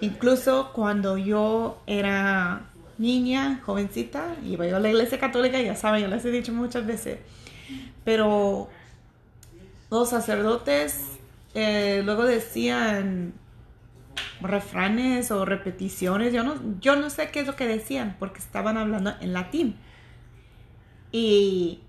Incluso 0.00 0.72
cuando 0.74 1.16
yo 1.16 1.80
era 1.86 2.66
niña, 2.98 3.62
jovencita, 3.64 4.36
iba 4.44 4.66
yo 4.66 4.76
a 4.76 4.80
la 4.80 4.88
iglesia 4.90 5.18
católica, 5.18 5.60
ya 5.60 5.74
saben, 5.74 6.02
ya 6.02 6.08
les 6.08 6.24
he 6.24 6.30
dicho 6.30 6.52
muchas 6.52 6.86
veces, 6.86 7.18
pero 8.04 8.68
los 9.90 10.10
sacerdotes 10.10 11.18
eh, 11.54 12.02
luego 12.04 12.24
decían 12.24 13.32
refranes 14.40 15.30
o 15.30 15.44
repeticiones, 15.44 16.32
yo 16.32 16.42
no, 16.42 16.56
yo 16.80 16.96
no 16.96 17.08
sé 17.08 17.30
qué 17.30 17.40
es 17.40 17.46
lo 17.46 17.56
que 17.56 17.66
decían, 17.66 18.16
porque 18.18 18.38
estaban 18.38 18.76
hablando 18.76 19.14
en 19.20 19.32
latín. 19.32 19.76
Y, 21.12 21.80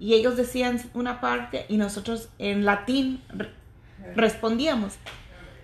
ellos 0.00 0.36
decían 0.36 0.80
una 0.94 1.20
parte 1.20 1.66
y 1.68 1.76
nosotros 1.76 2.28
en 2.38 2.64
latín 2.64 3.20
respondíamos. 4.14 4.96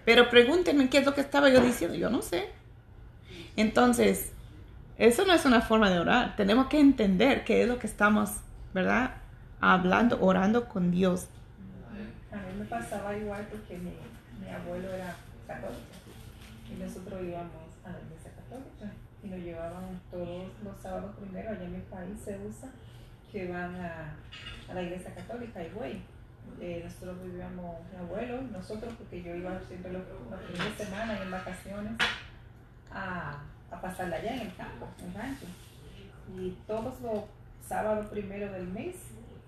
Pero 0.05 0.29
pregúntenme 0.29 0.91
qué 0.91 0.99
es 0.99 1.07
lo 1.07 1.15
que 1.15 1.21
estaba 1.21 1.49
yo 1.51 1.61
diciendo, 1.61 1.97
yo 1.97 2.11
no 2.11 2.21
sé. 2.21 2.49
Entonces, 3.57 4.33
eso 4.99 5.25
no 5.25 5.33
es 5.33 5.45
una 5.45 5.61
forma 5.61 5.89
de 5.89 6.01
orar. 6.01 6.35
Tenemos 6.37 6.67
que 6.67 6.81
entender 6.81 7.45
qué 7.45 7.63
es 7.63 7.69
lo 7.69 7.79
que 7.79 7.87
estamos, 7.87 8.31
¿verdad? 8.75 9.15
Hablando, 9.61 10.19
orando 10.21 10.69
con 10.69 10.91
Dios. 10.91 11.29
A 12.33 12.37
mí 12.37 12.59
me 12.59 12.65
pasaba 12.65 13.17
igual 13.17 13.47
porque 13.49 13.79
mi, 13.79 13.93
mi 14.41 14.51
abuelo 14.53 14.93
era 14.93 15.15
católico 15.47 15.81
y 16.69 16.83
nosotros 16.83 17.23
íbamos 17.23 17.71
a 17.85 17.91
la 17.91 17.99
iglesia 18.01 18.33
católica 18.35 18.93
y 19.25 19.29
nos 19.29 19.39
llevaban 19.41 20.01
todos 20.11 20.53
los 20.63 20.79
sábados 20.81 21.17
primero, 21.17 21.51
allá 21.51 21.65
en 21.65 21.73
mi 21.73 21.81
país 21.81 22.19
se 22.23 22.39
usa 22.39 22.69
que 23.33 23.49
van 23.49 23.75
a, 23.77 24.15
a 24.69 24.75
la 24.75 24.83
iglesia 24.83 25.15
católica 25.15 25.63
y 25.63 25.71
güey. 25.71 26.03
Eh, 26.61 26.83
nosotros 26.85 27.23
vivíamos 27.25 27.77
mi 27.91 27.99
abuelo, 27.99 28.43
nosotros, 28.43 28.93
porque 28.99 29.23
yo 29.23 29.35
iba 29.35 29.59
siempre 29.67 29.93
los, 29.93 30.03
fines 30.47 30.79
de 30.79 30.85
semana 30.85 31.19
y 31.19 31.23
en 31.23 31.31
vacaciones 31.31 31.93
a, 32.93 33.43
a 33.71 33.81
pasarla 33.81 34.17
allá 34.17 34.35
en 34.35 34.41
el 34.41 34.55
campo, 34.55 34.87
en 34.99 35.07
el 35.07 35.15
rancho. 35.15 35.47
Y 36.37 36.51
todos 36.67 37.01
los 37.01 37.25
sábados 37.67 38.07
primero 38.07 38.53
del 38.53 38.69
mes, 38.69 38.95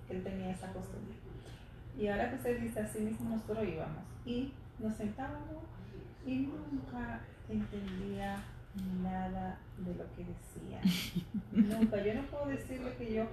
él 0.09 0.23
tenía 0.25 0.51
esa 0.53 0.73
costumbre. 0.73 1.15
Y 1.99 2.09
ahora 2.09 2.31
que 2.31 2.37
usted 2.37 2.61
dice 2.61 2.81
así 2.81 3.01
mismo, 3.01 3.29
nosotros 3.29 3.69
íbamos 3.69 4.03
y 4.25 4.53
nos 4.79 4.97
sentábamos 4.97 5.65
y 6.27 6.39
nunca 6.39 7.21
entendía 7.49 8.43
nada 9.03 9.59
de 9.79 9.95
lo 9.95 10.05
que 10.15 10.25
decía. 10.25 10.81
nunca. 11.53 12.03
Yo 12.03 12.15
no 12.15 12.23
puedo 12.23 12.47
decirle 12.47 12.95
que 12.97 13.15
yo 13.15 13.25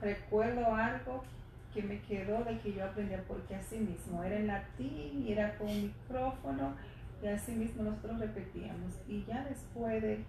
recuerdo 0.00 0.74
algo 0.74 1.24
que 1.72 1.82
me 1.82 2.00
quedó 2.02 2.44
de 2.44 2.58
que 2.60 2.72
yo 2.72 2.84
aprendía 2.84 3.24
porque 3.26 3.56
así 3.56 3.78
mismo 3.78 4.22
era 4.22 4.36
en 4.36 4.46
latín 4.46 5.24
y 5.26 5.32
era 5.32 5.58
con 5.58 5.66
micrófono 5.66 6.74
y 7.22 7.26
así 7.26 7.52
mismo 7.52 7.82
nosotros 7.82 8.20
repetíamos. 8.20 8.94
Y 9.08 9.24
ya 9.24 9.44
después 9.44 10.02
de 10.02 10.24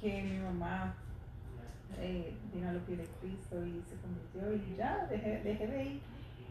que 0.00 0.22
mi 0.22 0.38
mamá 0.38 0.94
eh, 1.98 2.34
vino 2.52 2.68
a 2.68 2.72
los 2.72 2.82
pies 2.82 2.98
de 2.98 3.06
Cristo 3.20 3.64
y 3.66 3.82
se 3.88 3.96
convirtió 3.96 4.54
y 4.54 4.76
ya 4.76 5.06
dejé, 5.06 5.42
dejé 5.42 5.66
de 5.66 5.84
ir 5.84 6.00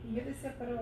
y 0.08 0.16
yo 0.16 0.24
decía, 0.24 0.56
pero, 0.58 0.82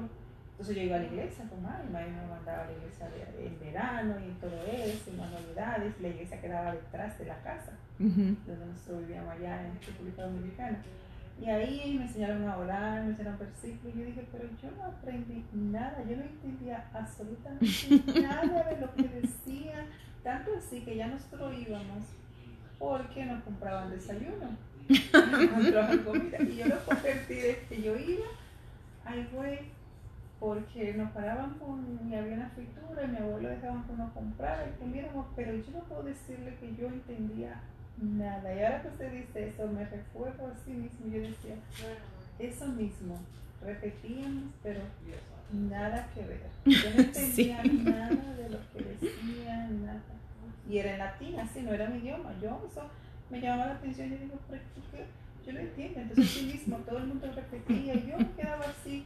entonces 0.57 0.75
yo 0.75 0.81
iba 0.81 0.95
a 0.95 0.99
la 0.99 1.05
iglesia 1.05 1.45
con 1.47 1.61
mami, 1.61 1.87
mami 1.91 2.09
me 2.09 2.27
mandaba 2.33 2.63
a 2.63 2.65
la 2.65 2.71
iglesia 2.71 3.07
en 3.37 3.59
verano 3.59 4.15
y 4.19 4.31
todo 4.41 4.57
eso, 4.65 5.11
y 5.11 5.15
manualidades, 5.15 6.01
la 6.01 6.07
iglesia 6.07 6.41
quedaba 6.41 6.71
detrás 6.71 7.19
de 7.19 7.25
la 7.25 7.39
casa, 7.43 7.73
donde 7.99 8.65
nosotros 8.65 9.01
vivíamos 9.01 9.35
allá 9.35 9.67
en 9.67 9.79
República 9.79 10.23
Dominicana. 10.23 10.81
Y 11.39 11.45
ahí 11.45 11.95
me 11.99 12.05
enseñaron 12.05 12.49
a 12.49 12.57
orar, 12.57 13.03
me 13.03 13.11
enseñaron 13.11 13.37
versículos, 13.37 13.95
y 13.95 13.99
yo 13.99 14.05
dije, 14.05 14.27
pero 14.31 14.45
yo 14.59 14.71
no 14.71 14.85
aprendí 14.85 15.45
nada, 15.53 16.03
yo 16.09 16.17
no 16.17 16.23
entendía 16.23 16.89
absolutamente 16.91 18.19
nada 18.19 18.63
de 18.63 18.81
lo 18.81 18.95
que 18.95 19.03
decía, 19.03 19.85
tanto 20.23 20.57
así 20.57 20.81
que 20.81 20.95
ya 20.95 21.05
nosotros 21.05 21.53
íbamos 21.55 22.03
porque 22.79 23.25
nos 23.25 23.43
compraban 23.43 23.91
desayuno, 23.91 24.57
nos 24.89 25.49
compraban 25.51 25.99
comida, 25.99 26.41
y 26.41 26.55
yo 26.55 26.65
lo 26.65 26.83
convertí 26.83 27.35
de 27.35 27.59
que 27.69 27.79
yo 27.79 27.95
iba 27.95 28.25
Ahí 29.07 29.25
fue 29.33 29.61
porque 30.39 30.93
nos 30.93 31.11
paraban 31.11 31.55
con, 31.55 31.99
y 32.09 32.15
había 32.15 32.35
una 32.35 32.49
fritura 32.49 33.03
y 33.03 33.07
mi 33.07 33.17
abuelo 33.17 33.49
dejaban 33.49 33.83
que 33.85 33.93
nos 33.93 34.11
comprara 34.11 34.67
y 34.67 34.79
comiéramos, 34.79 35.27
pero 35.35 35.53
yo 35.53 35.71
no 35.73 35.79
puedo 35.85 36.03
decirle 36.03 36.55
que 36.59 36.75
yo 36.75 36.87
entendía 36.87 37.61
nada. 38.01 38.53
Y 38.53 38.63
ahora 38.63 38.81
que 38.83 38.87
usted 38.89 39.11
dice 39.11 39.49
eso, 39.49 39.67
me 39.67 39.85
recuerdo 39.85 40.47
así 40.47 40.71
mismo, 40.71 41.07
yo 41.07 41.21
decía, 41.21 41.55
eso 42.37 42.67
mismo, 42.67 43.19
repetíamos, 43.63 44.53
pero 44.61 44.81
nada 45.51 46.07
que 46.13 46.21
ver. 46.21 46.41
Yo 46.65 46.89
no 46.95 47.01
entendía 47.01 47.63
nada 47.63 48.35
de 48.35 48.49
lo 48.49 48.59
que 48.71 48.83
decían, 48.83 49.85
nada. 49.85 50.01
Y 50.69 50.79
era 50.79 50.93
en 50.93 50.99
latín, 50.99 51.39
así 51.39 51.61
no 51.61 51.73
era 51.73 51.89
mi 51.89 51.99
idioma. 51.99 52.33
Yo 52.41 52.69
me 53.29 53.39
llamaba 53.39 53.67
la 53.67 53.73
atención. 53.75 54.09
Yo 54.09 54.17
digo, 54.17 54.35
¿por 54.47 54.57
qué? 54.57 55.05
Yo 55.45 55.53
no 55.53 55.59
entiendo. 55.59 56.01
Entonces, 56.01 56.29
sí 56.29 56.45
mismo, 56.45 56.77
todo 56.79 56.97
el 56.99 57.07
mundo 57.07 57.31
repetía. 57.33 57.93
Y 57.95 58.09
yo 58.11 58.17
me 58.17 58.31
quedaba 58.31 58.65
así. 58.65 59.05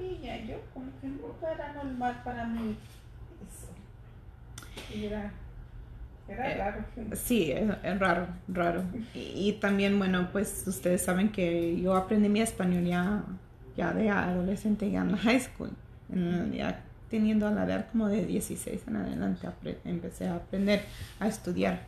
Niña, 0.00 0.36
yo 0.44 0.56
como 0.72 0.86
que 1.00 1.06
no 1.08 1.48
era 1.48 1.72
normal 1.72 2.20
para 2.24 2.46
mí 2.46 2.76
eso. 3.46 4.94
Y 4.96 5.04
era. 5.06 5.32
Era 6.28 6.50
Eh, 6.52 6.58
raro. 6.58 6.84
Sí, 7.14 7.52
es, 7.52 7.70
es 7.84 7.98
raro, 8.00 8.26
raro. 8.48 8.82
Y, 9.14 9.48
y 9.48 9.52
también, 9.60 9.96
bueno, 9.98 10.28
pues 10.32 10.64
ustedes 10.66 11.02
saben 11.02 11.30
que 11.30 11.80
yo 11.80 11.94
aprendí 11.94 12.28
mi 12.28 12.40
español 12.40 12.84
ya, 12.84 13.22
ya 13.76 13.92
de 13.92 14.10
adolescente, 14.10 14.90
ya 14.90 15.02
en 15.02 15.12
la 15.12 15.18
high 15.18 15.40
school. 15.40 15.70
En- 16.12 16.52
ya 16.52 16.82
teniendo 17.10 17.46
a 17.46 17.52
la 17.52 17.64
edad 17.64 17.86
como 17.92 18.08
de 18.08 18.26
16 18.26 18.82
en 18.88 18.96
adelante, 18.96 19.46
empecé 19.84 20.26
a 20.26 20.34
aprender 20.36 20.82
a 21.20 21.28
estudiar. 21.28 21.82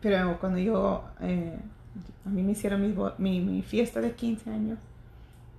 Pero 0.00 0.38
cuando 0.40 0.58
yo, 0.58 1.04
eh, 1.20 1.58
a 2.24 2.28
mí 2.30 2.42
me 2.42 2.52
hicieron 2.52 2.80
mi, 2.80 2.94
mi, 3.18 3.40
mi 3.40 3.62
fiesta 3.62 4.00
de 4.00 4.12
15 4.12 4.48
años 4.50 4.78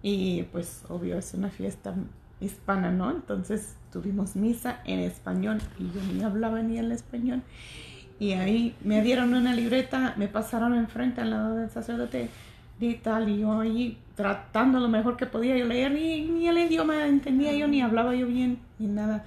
y 0.01 0.43
pues 0.43 0.83
obvio 0.89 1.17
es 1.17 1.33
una 1.33 1.49
fiesta 1.49 1.93
hispana, 2.39 2.91
¿no? 2.91 3.11
Entonces 3.11 3.75
tuvimos 3.91 4.35
misa 4.35 4.81
en 4.85 4.99
español 4.99 5.59
y 5.79 5.83
yo 5.91 6.01
ni 6.13 6.23
hablaba 6.23 6.61
ni 6.61 6.77
el 6.77 6.91
español. 6.91 7.41
Y 8.19 8.33
ahí 8.33 8.75
me 8.83 9.01
dieron 9.01 9.33
una 9.33 9.53
libreta, 9.53 10.13
me 10.17 10.27
pasaron 10.27 10.75
enfrente 10.75 11.21
al 11.21 11.31
lado 11.31 11.55
del 11.55 11.69
sacerdote 11.69 12.29
y 12.79 12.95
tal, 12.95 13.29
y 13.29 13.39
yo 13.39 13.59
ahí 13.59 13.97
tratando 14.15 14.79
lo 14.79 14.89
mejor 14.89 15.17
que 15.17 15.25
podía 15.25 15.57
yo 15.57 15.65
leer, 15.65 15.91
ni, 15.91 16.25
ni 16.25 16.47
el 16.47 16.57
idioma 16.57 17.07
entendía 17.07 17.53
yo, 17.53 17.67
ni 17.67 17.81
hablaba 17.81 18.15
yo 18.15 18.27
bien, 18.27 18.59
ni 18.79 18.87
nada. 18.87 19.25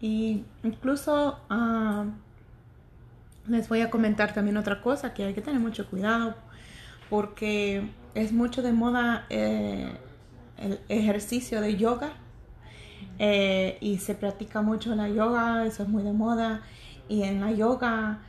Y 0.00 0.44
incluso 0.62 1.38
ah, 1.48 2.04
les 3.48 3.68
voy 3.68 3.80
a 3.80 3.90
comentar 3.90 4.34
también 4.34 4.56
otra 4.56 4.80
cosa, 4.80 5.14
que 5.14 5.24
hay 5.24 5.34
que 5.34 5.42
tener 5.42 5.60
mucho 5.60 5.88
cuidado, 5.88 6.34
porque 7.12 7.90
es 8.14 8.32
mucho 8.32 8.62
de 8.62 8.72
moda 8.72 9.26
eh, 9.28 9.92
el 10.56 10.80
ejercicio 10.88 11.60
de 11.60 11.76
yoga. 11.76 12.14
eh, 13.18 13.76
y 13.82 13.98
se 13.98 14.14
practica 14.14 14.62
mucho 14.62 14.94
la 14.94 15.10
yoga, 15.10 15.66
eso 15.66 15.82
es 15.82 15.90
muy 15.90 16.02
de 16.04 16.12
moda. 16.14 16.62
Y 17.10 17.24
en 17.24 17.42
la 17.42 17.52
yoga 17.52 18.20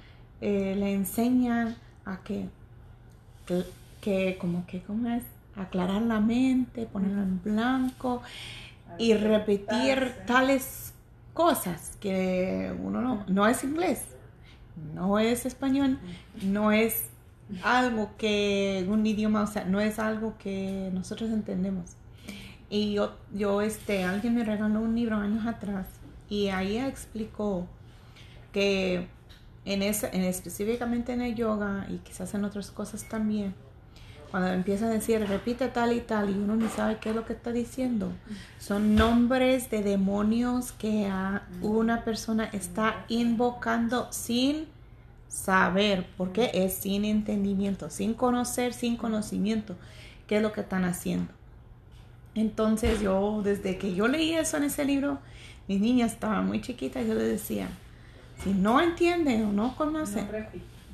eh, 0.41 0.75
le 0.77 0.93
enseñan 0.93 1.77
a 2.03 2.17
que, 2.25 2.49
que, 3.45 3.63
que 4.01 4.37
como 4.37 4.67
que, 4.67 4.81
¿cómo 4.81 5.07
es? 5.07 5.23
Aclarar 5.55 6.01
la 6.01 6.19
mente, 6.19 6.85
ponerla 6.85 7.21
en 7.21 7.41
blanco 7.41 8.21
y 8.97 9.13
repetir 9.13 10.13
tales 10.27 10.93
cosas 11.33 11.95
que 12.01 12.75
uno 12.83 12.99
no, 13.01 13.23
no 13.29 13.47
es 13.47 13.63
inglés, 13.63 14.03
no 14.93 15.19
es 15.19 15.45
español, 15.45 15.99
no 16.41 16.73
es 16.73 17.12
algo 17.63 18.11
que 18.17 18.85
un 18.89 19.05
idioma, 19.05 19.43
o 19.43 19.47
sea, 19.47 19.65
no 19.65 19.79
es 19.81 19.99
algo 19.99 20.37
que 20.37 20.89
nosotros 20.93 21.29
entendemos. 21.29 21.91
Y 22.69 22.93
yo, 22.93 23.15
yo 23.33 23.61
este, 23.61 24.03
alguien 24.03 24.35
me 24.35 24.43
regaló 24.43 24.81
un 24.81 24.95
libro 24.95 25.17
años 25.17 25.45
atrás 25.45 25.87
y 26.29 26.47
ahí 26.47 26.77
explicó 26.77 27.67
que 28.51 29.07
en 29.65 29.83
ese, 29.83 30.09
en 30.13 30.23
específicamente 30.23 31.13
en 31.13 31.21
el 31.21 31.35
yoga 31.35 31.85
y 31.89 31.97
quizás 31.97 32.33
en 32.33 32.45
otras 32.45 32.71
cosas 32.71 33.07
también, 33.07 33.53
cuando 34.31 34.51
empieza 34.51 34.87
a 34.87 34.89
decir 34.89 35.23
repite 35.27 35.67
tal 35.67 35.93
y 35.93 36.01
tal 36.01 36.31
y 36.31 36.33
uno 36.33 36.55
ni 36.55 36.67
sabe 36.67 36.97
qué 36.97 37.11
es 37.11 37.15
lo 37.15 37.23
que 37.25 37.33
está 37.33 37.51
diciendo, 37.51 38.11
son 38.57 38.95
nombres 38.95 39.69
de 39.69 39.83
demonios 39.83 40.71
que 40.71 41.05
a 41.05 41.43
una 41.61 42.03
persona 42.03 42.45
está 42.45 43.05
invocando 43.09 44.11
sin 44.11 44.65
saber, 45.33 46.07
porque 46.17 46.51
es 46.53 46.75
sin 46.75 47.05
entendimiento, 47.05 47.89
sin 47.89 48.13
conocer, 48.13 48.73
sin 48.73 48.97
conocimiento, 48.97 49.75
qué 50.27 50.37
es 50.37 50.41
lo 50.43 50.51
que 50.53 50.61
están 50.61 50.85
haciendo. 50.85 51.31
Entonces 52.35 52.99
yo, 53.01 53.41
desde 53.43 53.77
que 53.77 53.93
yo 53.95 54.07
leí 54.07 54.33
eso 54.33 54.57
en 54.57 54.63
ese 54.63 54.85
libro, 54.85 55.19
mis 55.67 55.79
niñas 55.79 56.13
estaban 56.13 56.47
muy 56.47 56.61
chiquitas, 56.61 57.05
yo 57.05 57.13
les 57.15 57.27
decía, 57.27 57.69
si 58.43 58.53
no 58.53 58.81
entienden 58.81 59.45
o 59.45 59.53
no 59.53 59.75
conocen, 59.75 60.27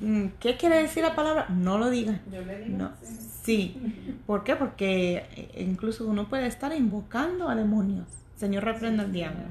No 0.02 0.08
mm, 0.08 0.28
¿qué 0.40 0.58
quiere 0.58 0.82
decir 0.82 1.04
la 1.04 1.16
palabra? 1.16 1.48
No 1.50 1.78
lo 1.78 1.90
digan. 1.90 2.22
Yo 2.32 2.42
le 2.46 2.60
digo 2.60 2.78
No, 2.78 2.92
así. 3.02 3.18
sí. 3.44 3.78
¿Por 4.26 4.44
qué? 4.44 4.56
Porque 4.56 5.26
eh, 5.36 5.66
incluso 5.68 6.08
uno 6.08 6.30
puede 6.30 6.48
estar 6.48 6.74
invocando 6.76 7.50
a 7.50 7.56
demonios. 7.56 8.08
Señor, 8.36 8.64
reprenda 8.66 9.04
al 9.04 9.12
diablo. 9.12 9.46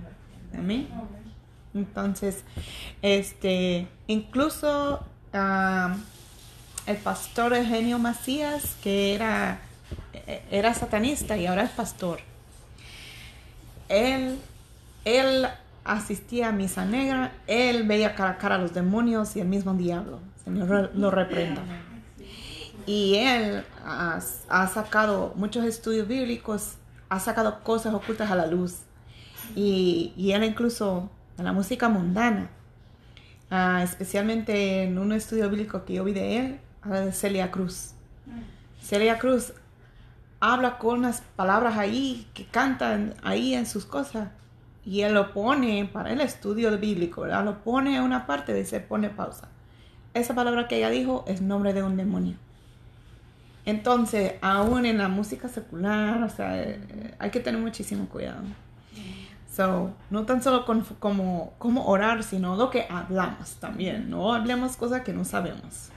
Amén. 0.57 0.88
Entonces, 1.79 2.43
este, 3.03 3.87
incluso 4.09 5.05
el 6.87 6.97
pastor 6.97 7.55
Eugenio 7.55 7.99
Macías, 7.99 8.77
que 8.83 9.14
era, 9.14 9.61
era 10.51 10.75
satanista 10.75 11.37
y 11.37 11.47
ahora 11.47 11.62
es 11.62 11.71
pastor, 11.71 12.21
él, 13.88 14.38
él 15.05 15.47
asistía 15.85 16.49
a 16.49 16.53
misa 16.53 16.85
negra, 16.85 17.33
él 17.47 17.85
veía 17.85 18.14
cara 18.14 18.31
a 18.31 18.38
cara 18.38 18.57
a 18.57 18.59
los 18.59 18.75
demonios 18.75 19.37
y 19.37 19.41
el 19.41 19.49
mismo 19.49 19.73
diablo. 19.75 20.19
Señor 20.45 20.91
lo 20.95 21.11
reprenda. 21.11 21.62
Y 22.87 23.17
él 23.17 23.64
ha, 23.85 24.19
ha 24.49 24.67
sacado 24.67 25.33
muchos 25.37 25.64
estudios 25.64 26.09
bíblicos, 26.09 26.75
ha 27.09 27.21
sacado 27.21 27.62
cosas 27.62 27.95
ocultas 27.95 28.31
a 28.31 28.35
la 28.35 28.47
luz. 28.47 28.79
Y, 29.55 30.12
y 30.17 30.33
él 30.33 30.45
incluso 30.45 31.11
en 31.38 31.44
la 31.44 31.53
música 31.53 31.88
mundana, 31.88 32.51
ah, 33.51 33.83
especialmente 33.83 34.83
en 34.83 34.98
un 34.98 35.12
estudio 35.12 35.48
bíblico 35.48 35.85
que 35.85 35.94
yo 35.94 36.05
vi 36.05 36.12
de 36.12 36.38
él, 36.38 36.61
habla 36.83 37.01
de 37.01 37.12
Celia 37.12 37.51
Cruz. 37.51 37.94
Celia 38.83 39.18
Cruz 39.18 39.53
habla 40.40 40.79
con 40.79 40.98
unas 40.98 41.20
palabras 41.37 41.79
ahí 41.79 42.27
que 42.35 42.44
cantan 42.44 43.14
ahí 43.22 43.55
en 43.55 43.66
sus 43.66 43.87
cosas 43.87 44.29
y 44.85 45.03
él 45.03 45.14
lo 45.14 45.33
pone 45.33 45.88
para 45.92 46.12
el 46.12 46.20
estudio 46.20 46.77
bíblico, 46.79 47.22
¿verdad? 47.22 47.44
Lo 47.44 47.62
pone 47.62 47.96
en 47.96 48.03
una 48.03 48.27
parte, 48.27 48.55
dice, 48.55 48.81
pone 48.81 49.11
pausa. 49.11 49.48
Esa 50.14 50.35
palabra 50.35 50.66
que 50.66 50.79
ella 50.79 50.90
dijo 50.90 51.24
es 51.29 51.40
nombre 51.42 51.72
de 51.74 51.83
un 51.83 51.96
demonio. 51.96 52.37
Entonces, 53.66 54.35
aún 54.40 54.87
en 54.87 54.96
la 54.96 55.09
música 55.09 55.48
secular, 55.48 56.22
o 56.22 56.31
sea, 56.31 56.62
eh, 56.62 57.14
hay 57.18 57.31
que 57.31 57.40
tener 57.40 57.61
muchísimo 57.61 58.09
cuidado. 58.09 58.42
So, 59.59 59.92
no 60.11 60.25
tan 60.25 60.40
solo 60.40 60.64
con, 60.64 60.83
como, 61.01 61.53
como 61.59 61.87
orar, 61.87 62.23
sino 62.23 62.55
lo 62.55 62.71
que 62.71 62.87
hablamos 62.88 63.57
también. 63.57 64.09
No 64.09 64.33
hablemos 64.33 64.77
cosas 64.77 65.03
que 65.03 65.12
no 65.12 65.25
sabemos. 65.25 65.88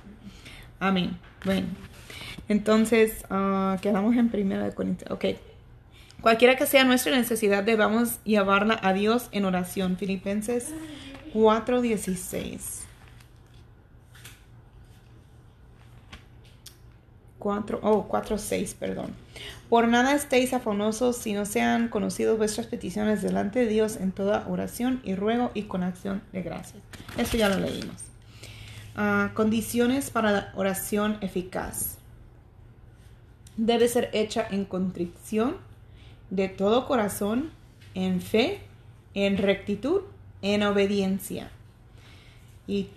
Amén. 0.79 1.19
Bueno, 1.45 1.67
entonces 2.49 3.23
ah, 3.29 3.77
quedamos 3.79 4.15
en 4.15 4.29
primera 4.29 4.63
de 4.63 4.73
Corintios. 4.73 5.11
Ok. 5.11 5.25
Cualquiera 6.21 6.55
que 6.55 6.65
sea 6.65 6.85
nuestra 6.85 7.15
necesidad, 7.15 7.63
debamos 7.63 8.17
llevarla 8.23 8.79
a 8.81 8.93
Dios 8.93 9.29
en 9.31 9.45
oración. 9.45 9.95
Filipenses 9.95 10.73
4:16. 11.35 12.85
4, 17.41 17.79
oh, 17.81 18.07
4, 18.07 18.37
6, 18.37 18.75
perdón. 18.79 19.15
Por 19.67 19.87
nada 19.87 20.13
estéis 20.13 20.53
afanosos 20.53 21.17
si 21.17 21.33
no 21.33 21.45
sean 21.45 21.87
conocidos 21.87 22.37
vuestras 22.37 22.67
peticiones 22.67 23.23
delante 23.23 23.59
de 23.59 23.67
Dios 23.67 23.97
en 23.97 24.11
toda 24.11 24.45
oración 24.47 25.01
y 25.03 25.15
ruego 25.15 25.49
y 25.55 25.63
con 25.63 25.81
acción 25.81 26.21
de 26.31 26.43
gracias. 26.43 26.83
Eso 27.17 27.37
ya 27.37 27.49
lo 27.49 27.57
leímos. 27.59 28.03
Ah, 28.95 29.31
condiciones 29.33 30.11
para 30.11 30.31
la 30.31 30.53
oración 30.55 31.17
eficaz. 31.21 31.97
Debe 33.57 33.87
ser 33.87 34.11
hecha 34.13 34.45
en 34.51 34.65
contrición, 34.65 35.57
de 36.29 36.47
todo 36.47 36.85
corazón, 36.85 37.49
en 37.95 38.21
fe, 38.21 38.61
en 39.15 39.37
rectitud, 39.37 40.01
en 40.43 40.61
obediencia. 40.61 41.49
Y 42.67 42.89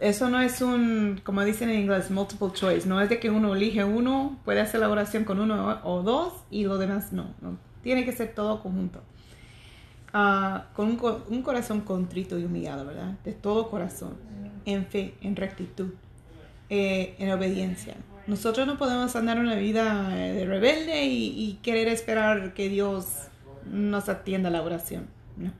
eso 0.00 0.28
no 0.28 0.40
es 0.40 0.60
un, 0.60 1.20
como 1.24 1.42
dicen 1.44 1.70
en 1.70 1.80
inglés, 1.80 2.10
multiple 2.10 2.48
choice. 2.52 2.86
No 2.88 3.00
es 3.00 3.08
de 3.08 3.18
que 3.18 3.30
uno 3.30 3.54
elige 3.54 3.84
uno, 3.84 4.38
puede 4.44 4.60
hacer 4.60 4.80
la 4.80 4.90
oración 4.90 5.24
con 5.24 5.40
uno 5.40 5.80
o 5.84 6.02
dos 6.02 6.34
y 6.50 6.64
lo 6.64 6.78
demás 6.78 7.12
no. 7.12 7.34
Tiene 7.82 8.04
que 8.04 8.12
ser 8.12 8.34
todo 8.34 8.62
conjunto. 8.62 9.00
Ah, 10.12 10.66
con 10.74 10.88
un, 10.88 11.22
un 11.28 11.42
corazón 11.42 11.80
contrito 11.80 12.38
y 12.38 12.44
humillado, 12.44 12.86
¿verdad? 12.86 13.18
De 13.24 13.32
todo 13.32 13.70
corazón. 13.70 14.14
En 14.64 14.86
fe, 14.86 15.14
en 15.22 15.36
rectitud, 15.36 15.90
eh, 16.68 17.14
en 17.18 17.30
obediencia. 17.30 17.94
Nosotros 18.26 18.66
no 18.66 18.76
podemos 18.76 19.14
andar 19.14 19.38
una 19.38 19.54
vida 19.54 20.10
eh, 20.18 20.32
de 20.32 20.44
rebelde 20.44 21.04
y, 21.04 21.26
y 21.28 21.58
querer 21.62 21.88
esperar 21.88 22.54
que 22.54 22.68
Dios 22.68 23.28
nos 23.70 24.08
atienda 24.08 24.50
la 24.50 24.62
oración. 24.62 25.06
No. 25.36 25.52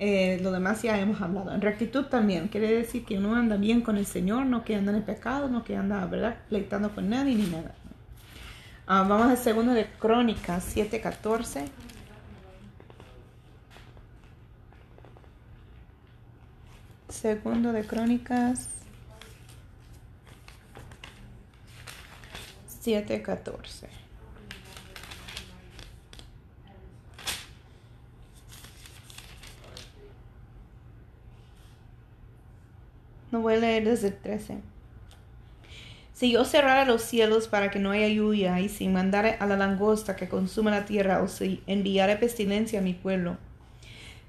Eh, 0.00 0.38
lo 0.42 0.52
demás 0.52 0.82
ya 0.82 0.98
hemos 0.98 1.20
hablado. 1.20 1.52
En 1.52 1.60
rectitud 1.60 2.04
también 2.04 2.48
quiere 2.48 2.72
decir 2.72 3.04
que 3.04 3.18
uno 3.18 3.34
anda 3.34 3.56
bien 3.56 3.80
con 3.82 3.96
el 3.96 4.06
Señor, 4.06 4.46
no 4.46 4.64
que 4.64 4.76
anda 4.76 4.92
en 4.92 4.98
el 4.98 5.02
pecado, 5.04 5.48
no 5.48 5.64
que 5.64 5.76
anda, 5.76 6.04
¿verdad?, 6.06 6.36
pleitando 6.48 6.94
con 6.94 7.08
nadie 7.08 7.34
ni 7.34 7.46
nada. 7.46 7.74
Ah, 8.86 9.04
vamos 9.08 9.28
al 9.30 9.38
segundo 9.38 9.72
de 9.74 9.86
Crónicas 9.98 10.64
7:14. 10.74 11.68
Segundo 17.08 17.72
de 17.72 17.84
Crónicas 17.84 18.68
7:14. 22.82 23.88
No 33.30 33.40
voy 33.40 33.54
a 33.54 33.58
leer 33.58 33.84
desde 33.84 34.08
el 34.08 34.16
13. 34.16 34.58
Si 36.14 36.32
yo 36.32 36.44
cerrara 36.44 36.84
los 36.84 37.02
cielos 37.02 37.46
para 37.46 37.70
que 37.70 37.78
no 37.78 37.90
haya 37.90 38.08
lluvia, 38.08 38.58
y 38.60 38.68
si 38.68 38.88
mandara 38.88 39.36
a 39.38 39.46
la 39.46 39.56
langosta 39.56 40.16
que 40.16 40.28
consuma 40.28 40.70
la 40.70 40.84
tierra, 40.84 41.22
o 41.22 41.28
si 41.28 41.62
enviara 41.66 42.18
pestilencia 42.18 42.80
a 42.80 42.82
mi 42.82 42.94
pueblo, 42.94 43.36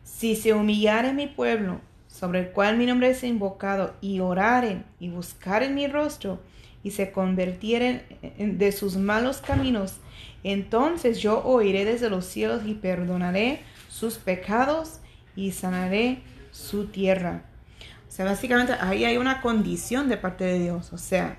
si 0.03 0.35
se 0.35 0.53
humillare 0.53 1.13
mi 1.13 1.27
pueblo, 1.27 1.81
sobre 2.07 2.41
el 2.41 2.49
cual 2.49 2.77
mi 2.77 2.85
nombre 2.85 3.09
es 3.09 3.23
invocado, 3.23 3.95
y 4.01 4.19
oraren 4.19 4.85
y 4.99 5.09
buscaren 5.09 5.73
mi 5.73 5.87
rostro, 5.87 6.39
y 6.83 6.91
se 6.91 7.11
convirtieren 7.11 8.03
de 8.37 8.71
sus 8.71 8.97
malos 8.97 9.41
caminos, 9.41 9.95
entonces 10.43 11.19
yo 11.19 11.43
oiré 11.43 11.85
desde 11.85 12.09
los 12.09 12.25
cielos 12.25 12.61
y 12.65 12.75
perdonaré 12.75 13.61
sus 13.89 14.17
pecados 14.17 14.99
y 15.35 15.51
sanaré 15.51 16.19
su 16.51 16.85
tierra. 16.85 17.48
O 18.09 18.11
sea, 18.11 18.25
básicamente 18.25 18.73
ahí 18.73 19.05
hay 19.05 19.17
una 19.17 19.39
condición 19.39 20.09
de 20.09 20.17
parte 20.17 20.43
de 20.43 20.59
Dios. 20.59 20.91
O 20.91 20.97
sea, 20.97 21.37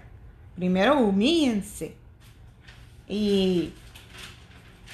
primero 0.54 1.00
humíllense 1.00 1.96
y 3.08 3.72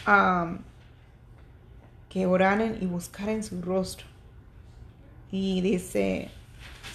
um, 0.09 0.59
que 2.09 2.25
oraren 2.25 2.79
y 2.81 2.87
buscaren 2.87 3.45
su 3.45 3.61
rostro. 3.61 4.07
Y 5.31 5.61
dice, 5.61 6.31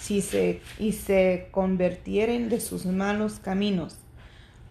si 0.00 0.20
se, 0.20 0.60
y 0.80 0.92
se 0.92 1.48
convirtieren 1.52 2.48
de 2.48 2.58
sus 2.58 2.84
malos 2.84 3.34
caminos. 3.34 3.98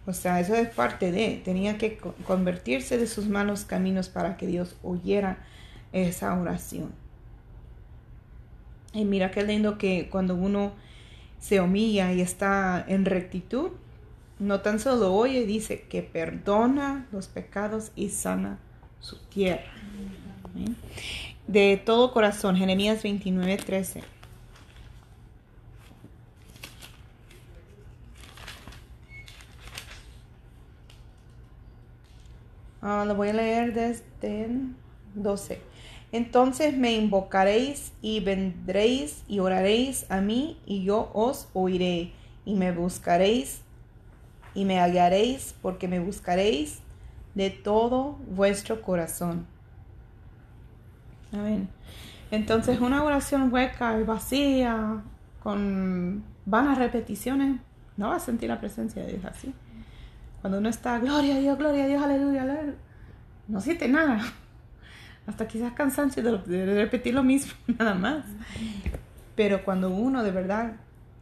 O 0.06 0.12
sea, 0.12 0.42
eso 0.42 0.56
es 0.56 0.68
parte 0.68 1.12
de, 1.14 1.42
tenía 1.46 1.78
que 1.78 1.98
convertirse 2.26 2.98
de 2.98 3.08
sus 3.08 3.28
malos 3.28 3.64
caminos 3.64 4.10
para 4.10 4.36
que 4.36 4.46
Dios 4.46 4.76
oyera 4.84 5.38
esa 5.94 6.38
oración. 6.38 7.01
Y 8.94 9.06
mira 9.06 9.32
qué 9.32 9.44
lindo 9.44 9.78
que 9.78 10.10
cuando 10.10 10.36
uno 10.36 10.74
se 11.40 11.62
humilla 11.62 12.12
y 12.14 12.22
está 12.22 12.84
en 12.88 13.06
rectitud, 13.06 13.72
no 14.40 14.62
tan 14.62 14.80
solo 14.80 15.14
oye, 15.14 15.46
dice 15.46 15.84
que 15.84 16.02
perdona 16.02 17.08
los 17.12 17.28
pecados 17.28 17.92
y 17.96 18.10
sana 18.10 18.60
su 19.00 19.18
tierra. 19.18 19.72
De 21.48 21.82
todo 21.84 22.12
corazón, 22.12 22.56
Jeremías 22.56 23.04
29, 23.04 23.58
13. 23.58 24.04
Ah, 32.82 33.06
lo 33.06 33.16
voy 33.16 33.30
a 33.30 33.34
leer 33.34 33.74
desde 33.74 34.50
12. 35.14 35.71
Entonces 36.12 36.76
me 36.76 36.94
invocaréis 36.94 37.94
y 38.02 38.20
vendréis 38.20 39.24
y 39.28 39.40
oraréis 39.40 40.06
a 40.10 40.20
mí 40.20 40.60
y 40.66 40.84
yo 40.84 41.10
os 41.14 41.48
oiré 41.54 42.12
y 42.44 42.56
me 42.56 42.74
buscaréis 42.74 43.62
y 44.54 44.66
me 44.66 44.80
hallaréis 44.80 45.56
porque 45.62 45.88
me 45.88 46.00
buscaréis 46.00 46.80
de 47.34 47.50
todo 47.50 48.18
vuestro 48.28 48.82
corazón. 48.82 49.48
Amén. 51.32 51.70
Entonces 52.30 52.82
una 52.82 53.04
oración 53.06 53.54
hueca 53.54 53.98
y 53.98 54.04
vacía, 54.04 55.02
con 55.42 56.26
vanas 56.46 56.78
repeticiones, 56.78 57.62
no 57.96 58.10
va 58.10 58.18
a 58.18 58.20
sentir 58.20 58.50
la 58.50 58.60
presencia 58.60 59.02
de 59.02 59.14
Dios 59.14 59.26
así. 59.26 59.54
Cuando 60.42 60.60
uno 60.60 60.68
está, 60.68 61.00
gloria 61.00 61.36
a 61.36 61.40
Dios, 61.40 61.58
gloria 61.58 61.86
a 61.86 61.88
Dios, 61.88 62.04
aleluya, 62.04 62.42
aleluya, 62.42 62.76
no 63.48 63.62
siente 63.62 63.88
nada 63.88 64.22
hasta 65.28 65.48
quizás 65.48 65.74
cansancio 65.74 66.24
de, 66.24 66.76
repetir 66.76 67.14
lo 67.14 67.24
mismo, 67.24 67.54
nada 67.80 67.94
más. 67.94 68.26
Pero 69.36 69.64
cuando 69.64 69.90
uno 69.90 70.24
de 70.24 70.32
verdad 70.32 70.74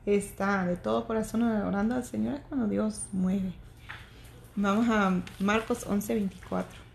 está 0.05 0.65
de 0.65 0.75
todo 0.75 1.05
corazón 1.05 1.43
orando 1.43 1.95
al 1.95 2.03
Señor 2.03 2.35
es 2.35 2.41
cuando 2.41 2.67
Dios 2.67 3.03
mueve. 3.11 3.53
Vamos 4.55 4.87
a 4.89 5.21
Marcos 5.39 5.85
11, 5.85 6.15
24. 6.15 6.89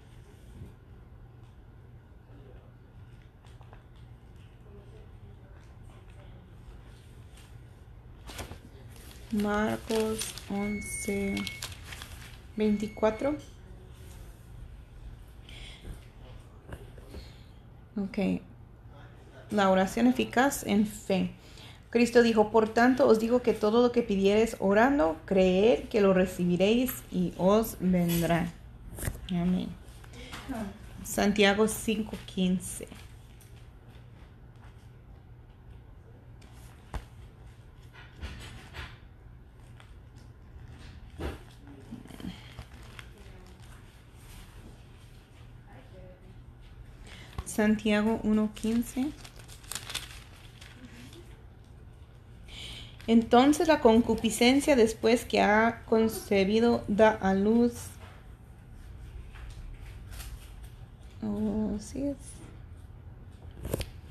Marcos 9.32 10.34
11, 10.48 11.34
24. 12.56 13.53
Ok. 17.96 18.42
La 19.50 19.70
oración 19.70 20.06
eficaz 20.06 20.64
en 20.66 20.86
fe. 20.86 21.30
Cristo 21.90 22.22
dijo, 22.22 22.50
por 22.50 22.68
tanto 22.68 23.06
os 23.06 23.20
digo 23.20 23.42
que 23.42 23.52
todo 23.52 23.80
lo 23.80 23.92
que 23.92 24.02
pidiereis 24.02 24.56
orando, 24.58 25.16
creer 25.26 25.88
que 25.88 26.00
lo 26.00 26.12
recibiréis 26.12 26.90
y 27.12 27.32
os 27.38 27.76
vendrá. 27.78 28.52
Amén. 29.30 29.68
Santiago 31.04 31.66
5:15. 31.68 32.86
Santiago 47.54 48.20
1.15. 48.24 49.12
Entonces 53.06 53.68
la 53.68 53.80
concupiscencia 53.80 54.74
después 54.74 55.24
que 55.24 55.40
ha 55.40 55.84
concebido 55.84 56.82
da 56.88 57.10
a 57.10 57.34
luz. 57.34 57.74
Oh, 61.22 61.76
sí 61.78 62.02
es. 62.02 62.16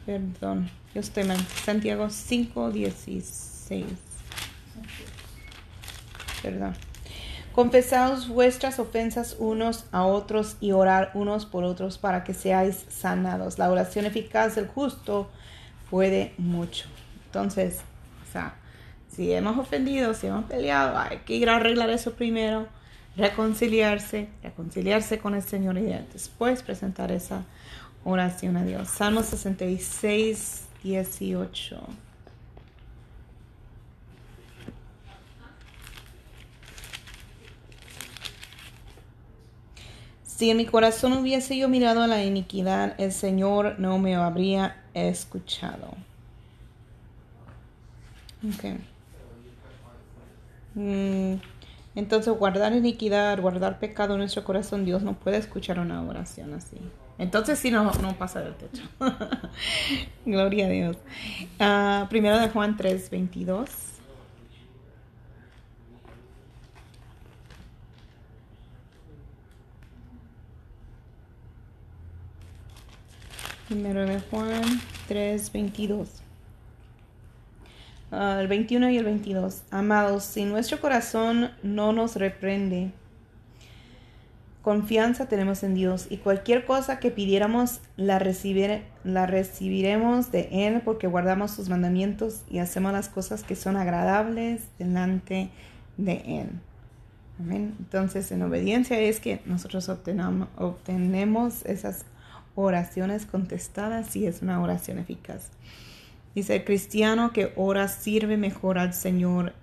Perdón, 0.06 0.70
yo 0.94 1.02
estoy 1.02 1.26
mal. 1.26 1.40
Santiago 1.66 2.06
5.16. 2.06 3.84
Perdón. 6.42 6.76
Confesaos 7.54 8.30
vuestras 8.30 8.80
ofensas 8.80 9.36
unos 9.38 9.86
a 9.92 10.06
otros 10.06 10.58
y 10.60 10.72
orar 10.72 11.12
unos 11.14 11.46
por 11.46 11.64
otros 11.64 12.00
para 12.00 12.24
que 12.24 12.34
seáis 12.34 12.84
sanados. 12.90 13.60
La 13.60 13.70
oración 13.70 14.06
eficaz 14.06 14.56
del 14.56 14.68
justo 14.68 15.30
puede 15.92 16.34
mucho. 16.40 16.88
Entonces, 17.28 17.82
o 18.28 18.32
sea, 18.32 18.56
si 19.08 19.32
hemos 19.32 19.60
ofendido, 19.60 20.16
si 20.16 20.26
hemos 20.26 20.46
peleado, 20.46 20.98
hay 20.98 21.18
que 21.20 21.36
ir 21.36 21.48
a 21.48 21.58
arreglar 21.58 21.92
eso 21.92 22.14
primero, 22.14 22.68
reconciliarse, 23.16 24.30
reconciliarse 24.42 25.20
con 25.20 25.36
el 25.36 25.44
Señor 25.44 25.78
y 25.78 25.84
después 26.12 26.64
presentar 26.64 27.12
esa 27.12 27.44
oración 28.04 28.58
a 28.58 28.66
Dios. 28.66 28.88
Salmo 28.88 29.22
66, 29.22 30.64
18. 30.84 31.88
Si 40.44 40.50
en 40.50 40.58
mi 40.58 40.66
corazón 40.66 41.14
hubiese 41.14 41.56
yo 41.56 41.70
mirado 41.70 42.02
a 42.02 42.08
la 42.08 42.22
iniquidad, 42.22 42.96
el 42.98 43.14
Señor 43.14 43.80
no 43.80 43.98
me 43.98 44.18
habría 44.18 44.76
escuchado. 44.94 45.96
Okay. 48.54 48.78
Mm, 50.76 51.40
entonces, 51.96 52.34
guardar 52.34 52.74
iniquidad, 52.74 53.40
guardar 53.40 53.80
pecado 53.80 54.16
en 54.16 54.20
nuestro 54.20 54.44
corazón, 54.44 54.84
Dios 54.84 55.02
no 55.02 55.14
puede 55.14 55.38
escuchar 55.38 55.80
una 55.80 56.04
oración 56.04 56.54
así. 56.54 56.76
Entonces, 57.18 57.58
sí, 57.58 57.72
no, 57.72 57.90
no 58.02 58.14
pasa 58.18 58.42
del 58.42 58.56
techo. 58.56 58.84
Gloria 60.26 60.66
a 60.66 60.70
Dios. 60.70 60.98
Uh, 61.58 62.10
primero 62.10 62.38
de 62.38 62.50
Juan 62.50 62.76
3, 62.76 63.10
22. 63.10 63.93
Primero 73.74 74.06
de 74.06 74.20
Juan 74.20 74.62
3, 75.08 75.52
22. 75.52 76.08
el 78.12 78.48
21 78.48 78.92
y 78.92 78.98
el 79.00 79.04
22. 79.04 79.64
Amados, 79.72 80.26
si 80.26 80.46
nuestro 80.46 80.80
corazón 80.80 81.50
no 81.64 81.92
nos 81.92 82.16
reprende, 82.16 82.92
confianza 84.62 85.28
tenemos 85.28 85.64
en 85.64 85.74
Dios 85.74 86.06
y 86.12 86.18
cualquier 86.18 86.66
cosa 86.66 87.00
que 87.00 87.10
pidiéramos 87.10 87.80
la, 87.98 88.20
la 89.04 89.26
recibiremos 89.26 90.32
de 90.32 90.50
Él 90.52 90.84
porque 90.86 91.08
guardamos 91.08 91.50
sus 91.50 91.68
mandamientos 91.68 92.44
y 92.52 92.60
hacemos 92.60 92.94
las 92.94 93.10
cosas 93.10 93.42
que 93.42 93.56
son 93.56 93.76
agradables 93.76 94.62
delante 94.78 95.50
de 95.98 96.42
Él. 96.42 96.50
Amén. 97.40 97.74
Entonces, 97.80 98.32
en 98.32 98.44
obediencia 98.44 99.00
es 99.00 99.20
que 99.20 99.42
nosotros 99.48 99.90
obtenamos, 99.90 100.48
obtenemos 100.58 101.66
esas 101.66 102.06
oraciones 102.56 103.26
contestadas 103.26 104.16
y 104.16 104.28
es 104.28 104.42
una 104.42 104.62
oración 104.62 105.00
eficaz. 105.00 105.50
Dice, 106.36 106.56
el 106.56 106.64
cristiano 106.64 107.32
que 107.32 107.54
ora 107.56 107.88
sirve 107.88 108.38
mejor 108.38 108.78
al 108.80 108.94
Señor 108.94 109.54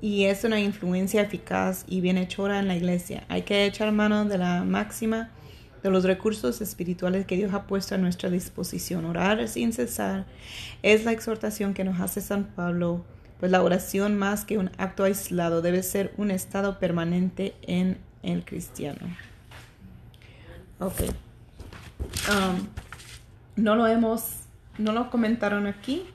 y 0.00 0.24
es 0.24 0.44
una 0.44 0.60
influencia 0.60 1.22
eficaz 1.22 1.84
y 1.86 2.00
bienhechora 2.00 2.58
en 2.58 2.68
la 2.68 2.76
iglesia. 2.76 3.24
Hay 3.28 3.42
que 3.42 3.66
echar 3.66 3.92
mano 3.92 4.24
de 4.24 4.38
la 4.38 4.64
máxima 4.64 5.30
de 5.82 5.90
los 5.90 6.04
recursos 6.04 6.60
espirituales 6.60 7.26
que 7.26 7.36
Dios 7.36 7.52
ha 7.54 7.66
puesto 7.66 7.94
a 7.94 7.98
nuestra 7.98 8.30
disposición. 8.30 9.04
Orar 9.04 9.46
sin 9.48 9.72
cesar 9.72 10.26
es 10.82 11.04
la 11.04 11.12
exhortación 11.12 11.74
que 11.74 11.84
nos 11.84 12.00
hace 12.00 12.20
San 12.20 12.44
Pablo, 12.44 13.04
pues 13.38 13.50
la 13.50 13.62
oración 13.62 14.18
más 14.18 14.44
que 14.44 14.58
un 14.58 14.70
acto 14.76 15.04
aislado 15.04 15.62
debe 15.62 15.82
ser 15.82 16.12
un 16.16 16.30
estado 16.30 16.78
permanente 16.78 17.54
en 17.62 17.98
el 18.22 18.44
cristiano. 18.44 19.00
Ok. 20.80 21.02
Um, 22.30 22.66
no 23.56 23.76
lo 23.76 23.86
hemos 23.86 24.40
no 24.78 24.92
lo 24.92 25.10
comentaron 25.10 25.66
aquí, 25.66 26.06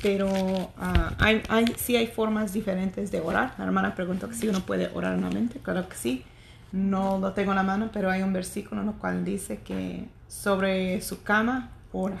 pero 0.00 0.28
uh, 0.28 0.70
hay, 1.18 1.42
sí 1.76 1.96
hay 1.96 2.06
formas 2.06 2.52
diferentes 2.52 3.10
de 3.10 3.20
orar. 3.20 3.54
La 3.58 3.64
hermana 3.64 3.94
preguntó 3.94 4.32
si 4.32 4.48
uno 4.48 4.60
puede 4.60 4.90
orar 4.94 5.14
en 5.14 5.22
la 5.22 5.30
mente. 5.30 5.58
Claro 5.58 5.88
que 5.88 5.96
sí. 5.96 6.24
No 6.72 7.18
lo 7.18 7.32
tengo 7.32 7.52
en 7.52 7.56
la 7.56 7.62
mano, 7.62 7.90
pero 7.92 8.10
hay 8.10 8.22
un 8.22 8.32
versículo 8.32 8.82
en 8.82 8.88
el 8.88 8.94
cual 8.94 9.24
dice 9.24 9.58
que 9.58 10.06
sobre 10.28 11.00
su 11.00 11.22
cama 11.22 11.70
ora. 11.92 12.18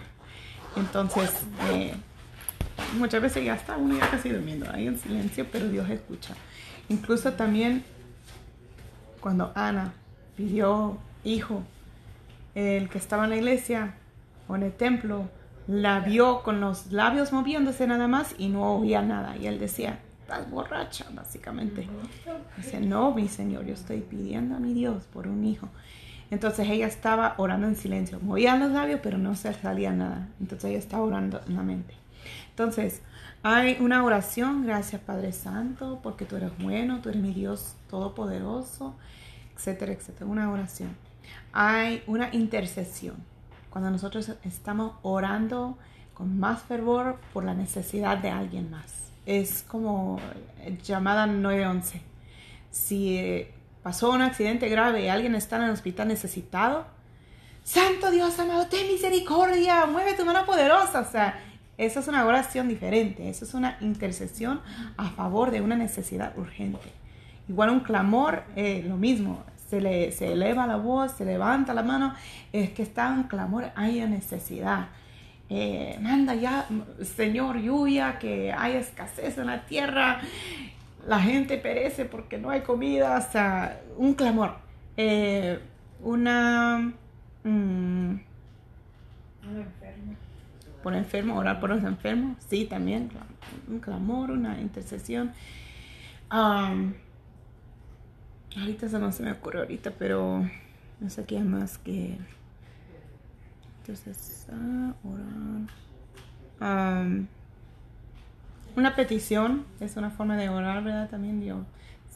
Entonces, 0.76 1.30
eh, 1.70 1.94
muchas 2.98 3.22
veces 3.22 3.44
ya 3.44 3.54
está 3.54 3.76
uno 3.76 3.96
ya 3.96 4.08
casi 4.10 4.28
durmiendo, 4.28 4.70
ahí 4.70 4.86
en 4.86 4.98
silencio, 4.98 5.46
pero 5.50 5.68
Dios 5.68 5.88
escucha. 5.88 6.34
Incluso 6.88 7.32
también 7.32 7.84
cuando 9.20 9.52
Ana 9.54 9.92
pidió 10.36 10.98
hijo, 11.24 11.62
el 12.56 12.88
que 12.88 12.98
estaba 12.98 13.24
en 13.24 13.30
la 13.30 13.36
iglesia 13.36 13.94
o 14.48 14.56
en 14.56 14.64
el 14.64 14.72
templo, 14.72 15.28
la 15.68 16.00
vio 16.00 16.42
con 16.42 16.60
los 16.60 16.90
labios 16.90 17.32
moviéndose 17.32 17.86
nada 17.86 18.08
más 18.08 18.34
y 18.38 18.48
no 18.48 18.76
oía 18.76 19.02
nada. 19.02 19.36
Y 19.36 19.46
él 19.46 19.58
decía, 19.58 20.00
estás 20.22 20.50
borracha, 20.50 21.06
básicamente. 21.12 21.86
Dice, 22.56 22.80
no, 22.80 23.12
mi 23.12 23.28
Señor, 23.28 23.66
yo 23.66 23.74
estoy 23.74 24.00
pidiendo 24.00 24.56
a 24.56 24.58
mi 24.58 24.72
Dios 24.72 25.04
por 25.12 25.28
un 25.28 25.44
hijo. 25.44 25.68
Entonces 26.30 26.68
ella 26.68 26.86
estaba 26.86 27.34
orando 27.36 27.66
en 27.66 27.76
silencio. 27.76 28.18
Movía 28.20 28.56
los 28.56 28.72
labios, 28.72 29.00
pero 29.02 29.18
no 29.18 29.36
se 29.36 29.52
salía 29.52 29.92
nada. 29.92 30.28
Entonces 30.40 30.70
ella 30.70 30.78
estaba 30.78 31.04
orando 31.04 31.40
en 31.46 31.56
la 31.56 31.62
mente. 31.62 31.94
Entonces, 32.50 33.02
hay 33.42 33.76
una 33.80 34.02
oración, 34.02 34.66
gracias 34.66 35.00
Padre 35.02 35.32
Santo, 35.32 36.00
porque 36.02 36.24
tú 36.24 36.36
eres 36.36 36.50
bueno, 36.58 37.00
tú 37.00 37.10
eres 37.10 37.20
mi 37.20 37.32
Dios 37.32 37.74
todopoderoso, 37.90 38.96
etcétera, 39.54 39.92
etcétera. 39.92 40.26
Una 40.26 40.50
oración. 40.50 40.96
Hay 41.52 42.02
una 42.06 42.28
intercesión 42.32 43.16
cuando 43.70 43.90
nosotros 43.90 44.32
estamos 44.44 44.92
orando 45.02 45.78
con 46.14 46.38
más 46.38 46.62
fervor 46.62 47.18
por 47.32 47.44
la 47.44 47.54
necesidad 47.54 48.18
de 48.18 48.30
alguien 48.30 48.70
más. 48.70 49.10
Es 49.26 49.62
como 49.62 50.18
llamada 50.82 51.26
911. 51.26 52.00
Si 52.70 53.18
eh, 53.18 53.52
pasó 53.82 54.10
un 54.10 54.22
accidente 54.22 54.68
grave 54.68 55.04
y 55.04 55.08
alguien 55.08 55.34
está 55.34 55.56
en 55.56 55.64
el 55.64 55.70
hospital 55.70 56.08
necesitado, 56.08 56.86
Santo 57.64 58.10
Dios 58.10 58.38
amado, 58.38 58.66
ten 58.68 58.86
misericordia, 58.86 59.86
mueve 59.86 60.14
tu 60.14 60.24
mano 60.24 60.46
poderosa. 60.46 61.00
O 61.00 61.10
sea, 61.10 61.38
esa 61.78 62.00
es 62.00 62.08
una 62.08 62.24
oración 62.24 62.68
diferente, 62.68 63.28
esa 63.28 63.44
es 63.44 63.54
una 63.54 63.76
intercesión 63.80 64.60
a 64.96 65.10
favor 65.10 65.50
de 65.50 65.60
una 65.60 65.76
necesidad 65.76 66.38
urgente. 66.38 66.92
Igual 67.48 67.70
un 67.70 67.80
clamor, 67.80 68.44
eh, 68.56 68.84
lo 68.86 68.96
mismo, 68.96 69.44
se, 69.68 69.80
le, 69.80 70.12
se 70.12 70.32
eleva 70.32 70.66
la 70.66 70.76
voz, 70.76 71.12
se 71.12 71.24
levanta 71.24 71.74
la 71.74 71.82
mano, 71.82 72.14
es 72.52 72.70
que 72.70 72.82
está 72.82 73.12
en 73.14 73.24
clamor, 73.24 73.70
hay 73.74 74.00
necesidad. 74.06 74.88
Eh, 75.48 75.98
manda 76.00 76.34
ya, 76.34 76.66
Señor, 77.02 77.58
lluvia, 77.58 78.18
que 78.18 78.52
hay 78.52 78.76
escasez 78.76 79.38
en 79.38 79.46
la 79.46 79.64
tierra, 79.64 80.20
la 81.06 81.20
gente 81.20 81.56
perece 81.56 82.04
porque 82.04 82.38
no 82.38 82.50
hay 82.50 82.62
comida, 82.62 83.18
o 83.18 83.32
sea, 83.32 83.80
un 83.96 84.14
clamor. 84.14 84.56
Eh, 84.96 85.60
una... 86.02 86.92
Mm, 87.44 88.18
un 89.48 89.56
enfermo. 89.56 90.16
Por 90.82 90.94
enfermo, 90.94 91.36
orar 91.36 91.60
por 91.60 91.70
los 91.70 91.82
enfermos, 91.84 92.36
sí, 92.48 92.64
también, 92.64 93.10
un 93.68 93.78
clamor, 93.78 94.30
una 94.30 94.60
intercesión. 94.60 95.32
Um, 96.32 96.94
Ahorita 98.58 98.86
eso 98.86 98.98
no 98.98 99.12
se 99.12 99.22
me 99.22 99.32
ocurre 99.32 99.58
ahorita, 99.60 99.92
pero 99.98 100.48
no 101.00 101.10
sé 101.10 101.24
qué 101.24 101.40
más 101.40 101.78
que. 101.78 102.16
Entonces, 103.80 104.46
ah, 104.50 104.94
orar. 106.60 107.26
una 108.74 108.96
petición 108.96 109.64
es 109.80 109.96
una 109.96 110.10
forma 110.10 110.36
de 110.36 110.48
orar, 110.48 110.82
¿verdad? 110.82 111.08
También 111.10 111.40
Dios, 111.40 111.64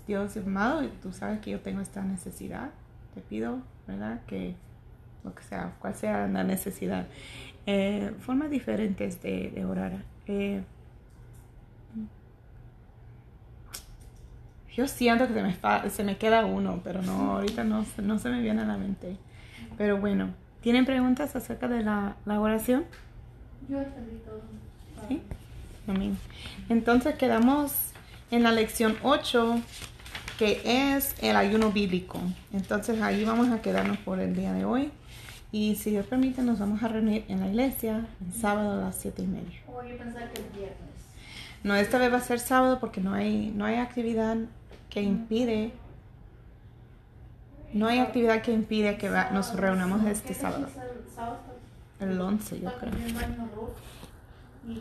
Dios 0.07 0.37
amado, 0.39 0.89
tú 1.03 1.13
sabes 1.13 1.41
que 1.41 1.51
yo 1.51 1.61
tengo 1.61 1.81
esta 1.81 2.03
necesidad. 2.03 2.71
Te 3.15 3.21
pido, 3.21 3.61
¿verdad? 3.87 4.23
Que 4.27 4.55
lo 5.25 5.35
que 5.35 5.43
sea, 5.43 5.75
cual 5.79 5.95
sea 5.95 6.27
la 6.27 6.43
necesidad. 6.43 7.07
Eh, 7.67 8.13
formas 8.21 8.51
diferentes 8.51 9.23
de, 9.23 9.51
de 9.51 9.65
orar. 9.65 10.05
Eh, 10.27 10.63
Yo 14.81 14.89
siento 14.89 15.29
que 15.29 15.35
se 15.35 15.43
me, 15.43 15.91
se 15.91 16.05
me 16.05 16.17
queda 16.17 16.47
uno, 16.47 16.81
pero 16.83 17.03
no, 17.03 17.33
ahorita 17.33 17.65
no, 17.65 17.85
no 17.99 18.19
se 18.19 18.31
me 18.31 18.41
viene 18.41 18.63
a 18.63 18.65
la 18.65 18.79
mente. 18.79 19.19
Pero 19.77 20.01
bueno, 20.01 20.31
¿tienen 20.63 20.87
preguntas 20.87 21.37
acerca 21.37 21.69
de 21.69 21.83
la, 21.83 22.17
la 22.25 22.41
oración? 22.41 22.87
Yo 23.69 23.77
entendí 23.77 24.17
todo. 24.25 24.41
¿Sí? 25.07 25.21
Amén. 25.87 26.17
Entonces 26.71 27.15
quedamos 27.17 27.75
en 28.31 28.43
la 28.43 28.53
lección 28.53 28.97
8, 29.03 29.61
que 30.39 30.63
es 30.65 31.15
el 31.21 31.37
ayuno 31.37 31.73
bíblico. 31.73 32.19
Entonces 32.55 33.03
ahí 33.03 33.23
vamos 33.27 33.51
a 33.51 33.61
quedarnos 33.61 33.99
por 33.99 34.19
el 34.19 34.35
día 34.35 34.55
de 34.55 34.65
hoy. 34.65 34.91
Y 35.53 35.75
si 35.75 35.91
Dios 35.91 36.07
permite, 36.07 36.41
nos 36.41 36.59
vamos 36.59 36.83
a 36.83 36.89
reunir 36.89 37.27
en 37.29 37.41
la 37.41 37.49
iglesia 37.49 38.07
el 38.27 38.33
sábado 38.33 38.73
a 38.73 38.77
las 38.77 38.97
7 38.97 39.21
y 39.21 39.27
media. 39.27 39.61
O 39.67 39.83
yo 39.83 39.99
pensar 39.99 40.33
que 40.33 40.41
el 40.41 40.49
viernes. 40.49 40.79
No, 41.65 41.77
esta 41.77 41.99
vez 41.99 42.11
va 42.11 42.17
a 42.17 42.23
ser 42.23 42.39
sábado 42.39 42.81
porque 42.81 43.03
no 43.03 43.13
hay, 43.13 43.53
no 43.55 43.67
hay 43.67 43.75
actividad 43.75 44.39
que 44.91 45.01
impide, 45.01 45.73
no 47.73 47.87
hay 47.87 48.01
actividad 48.01 48.43
que 48.43 48.53
impide 48.53 48.99
que 48.99 49.09
nos 49.33 49.55
reunamos 49.55 50.05
este 50.05 50.35
sábado. 50.35 50.67
El 52.01 52.21
11, 52.21 52.61
yo 52.61 52.73
creo. 52.79 52.93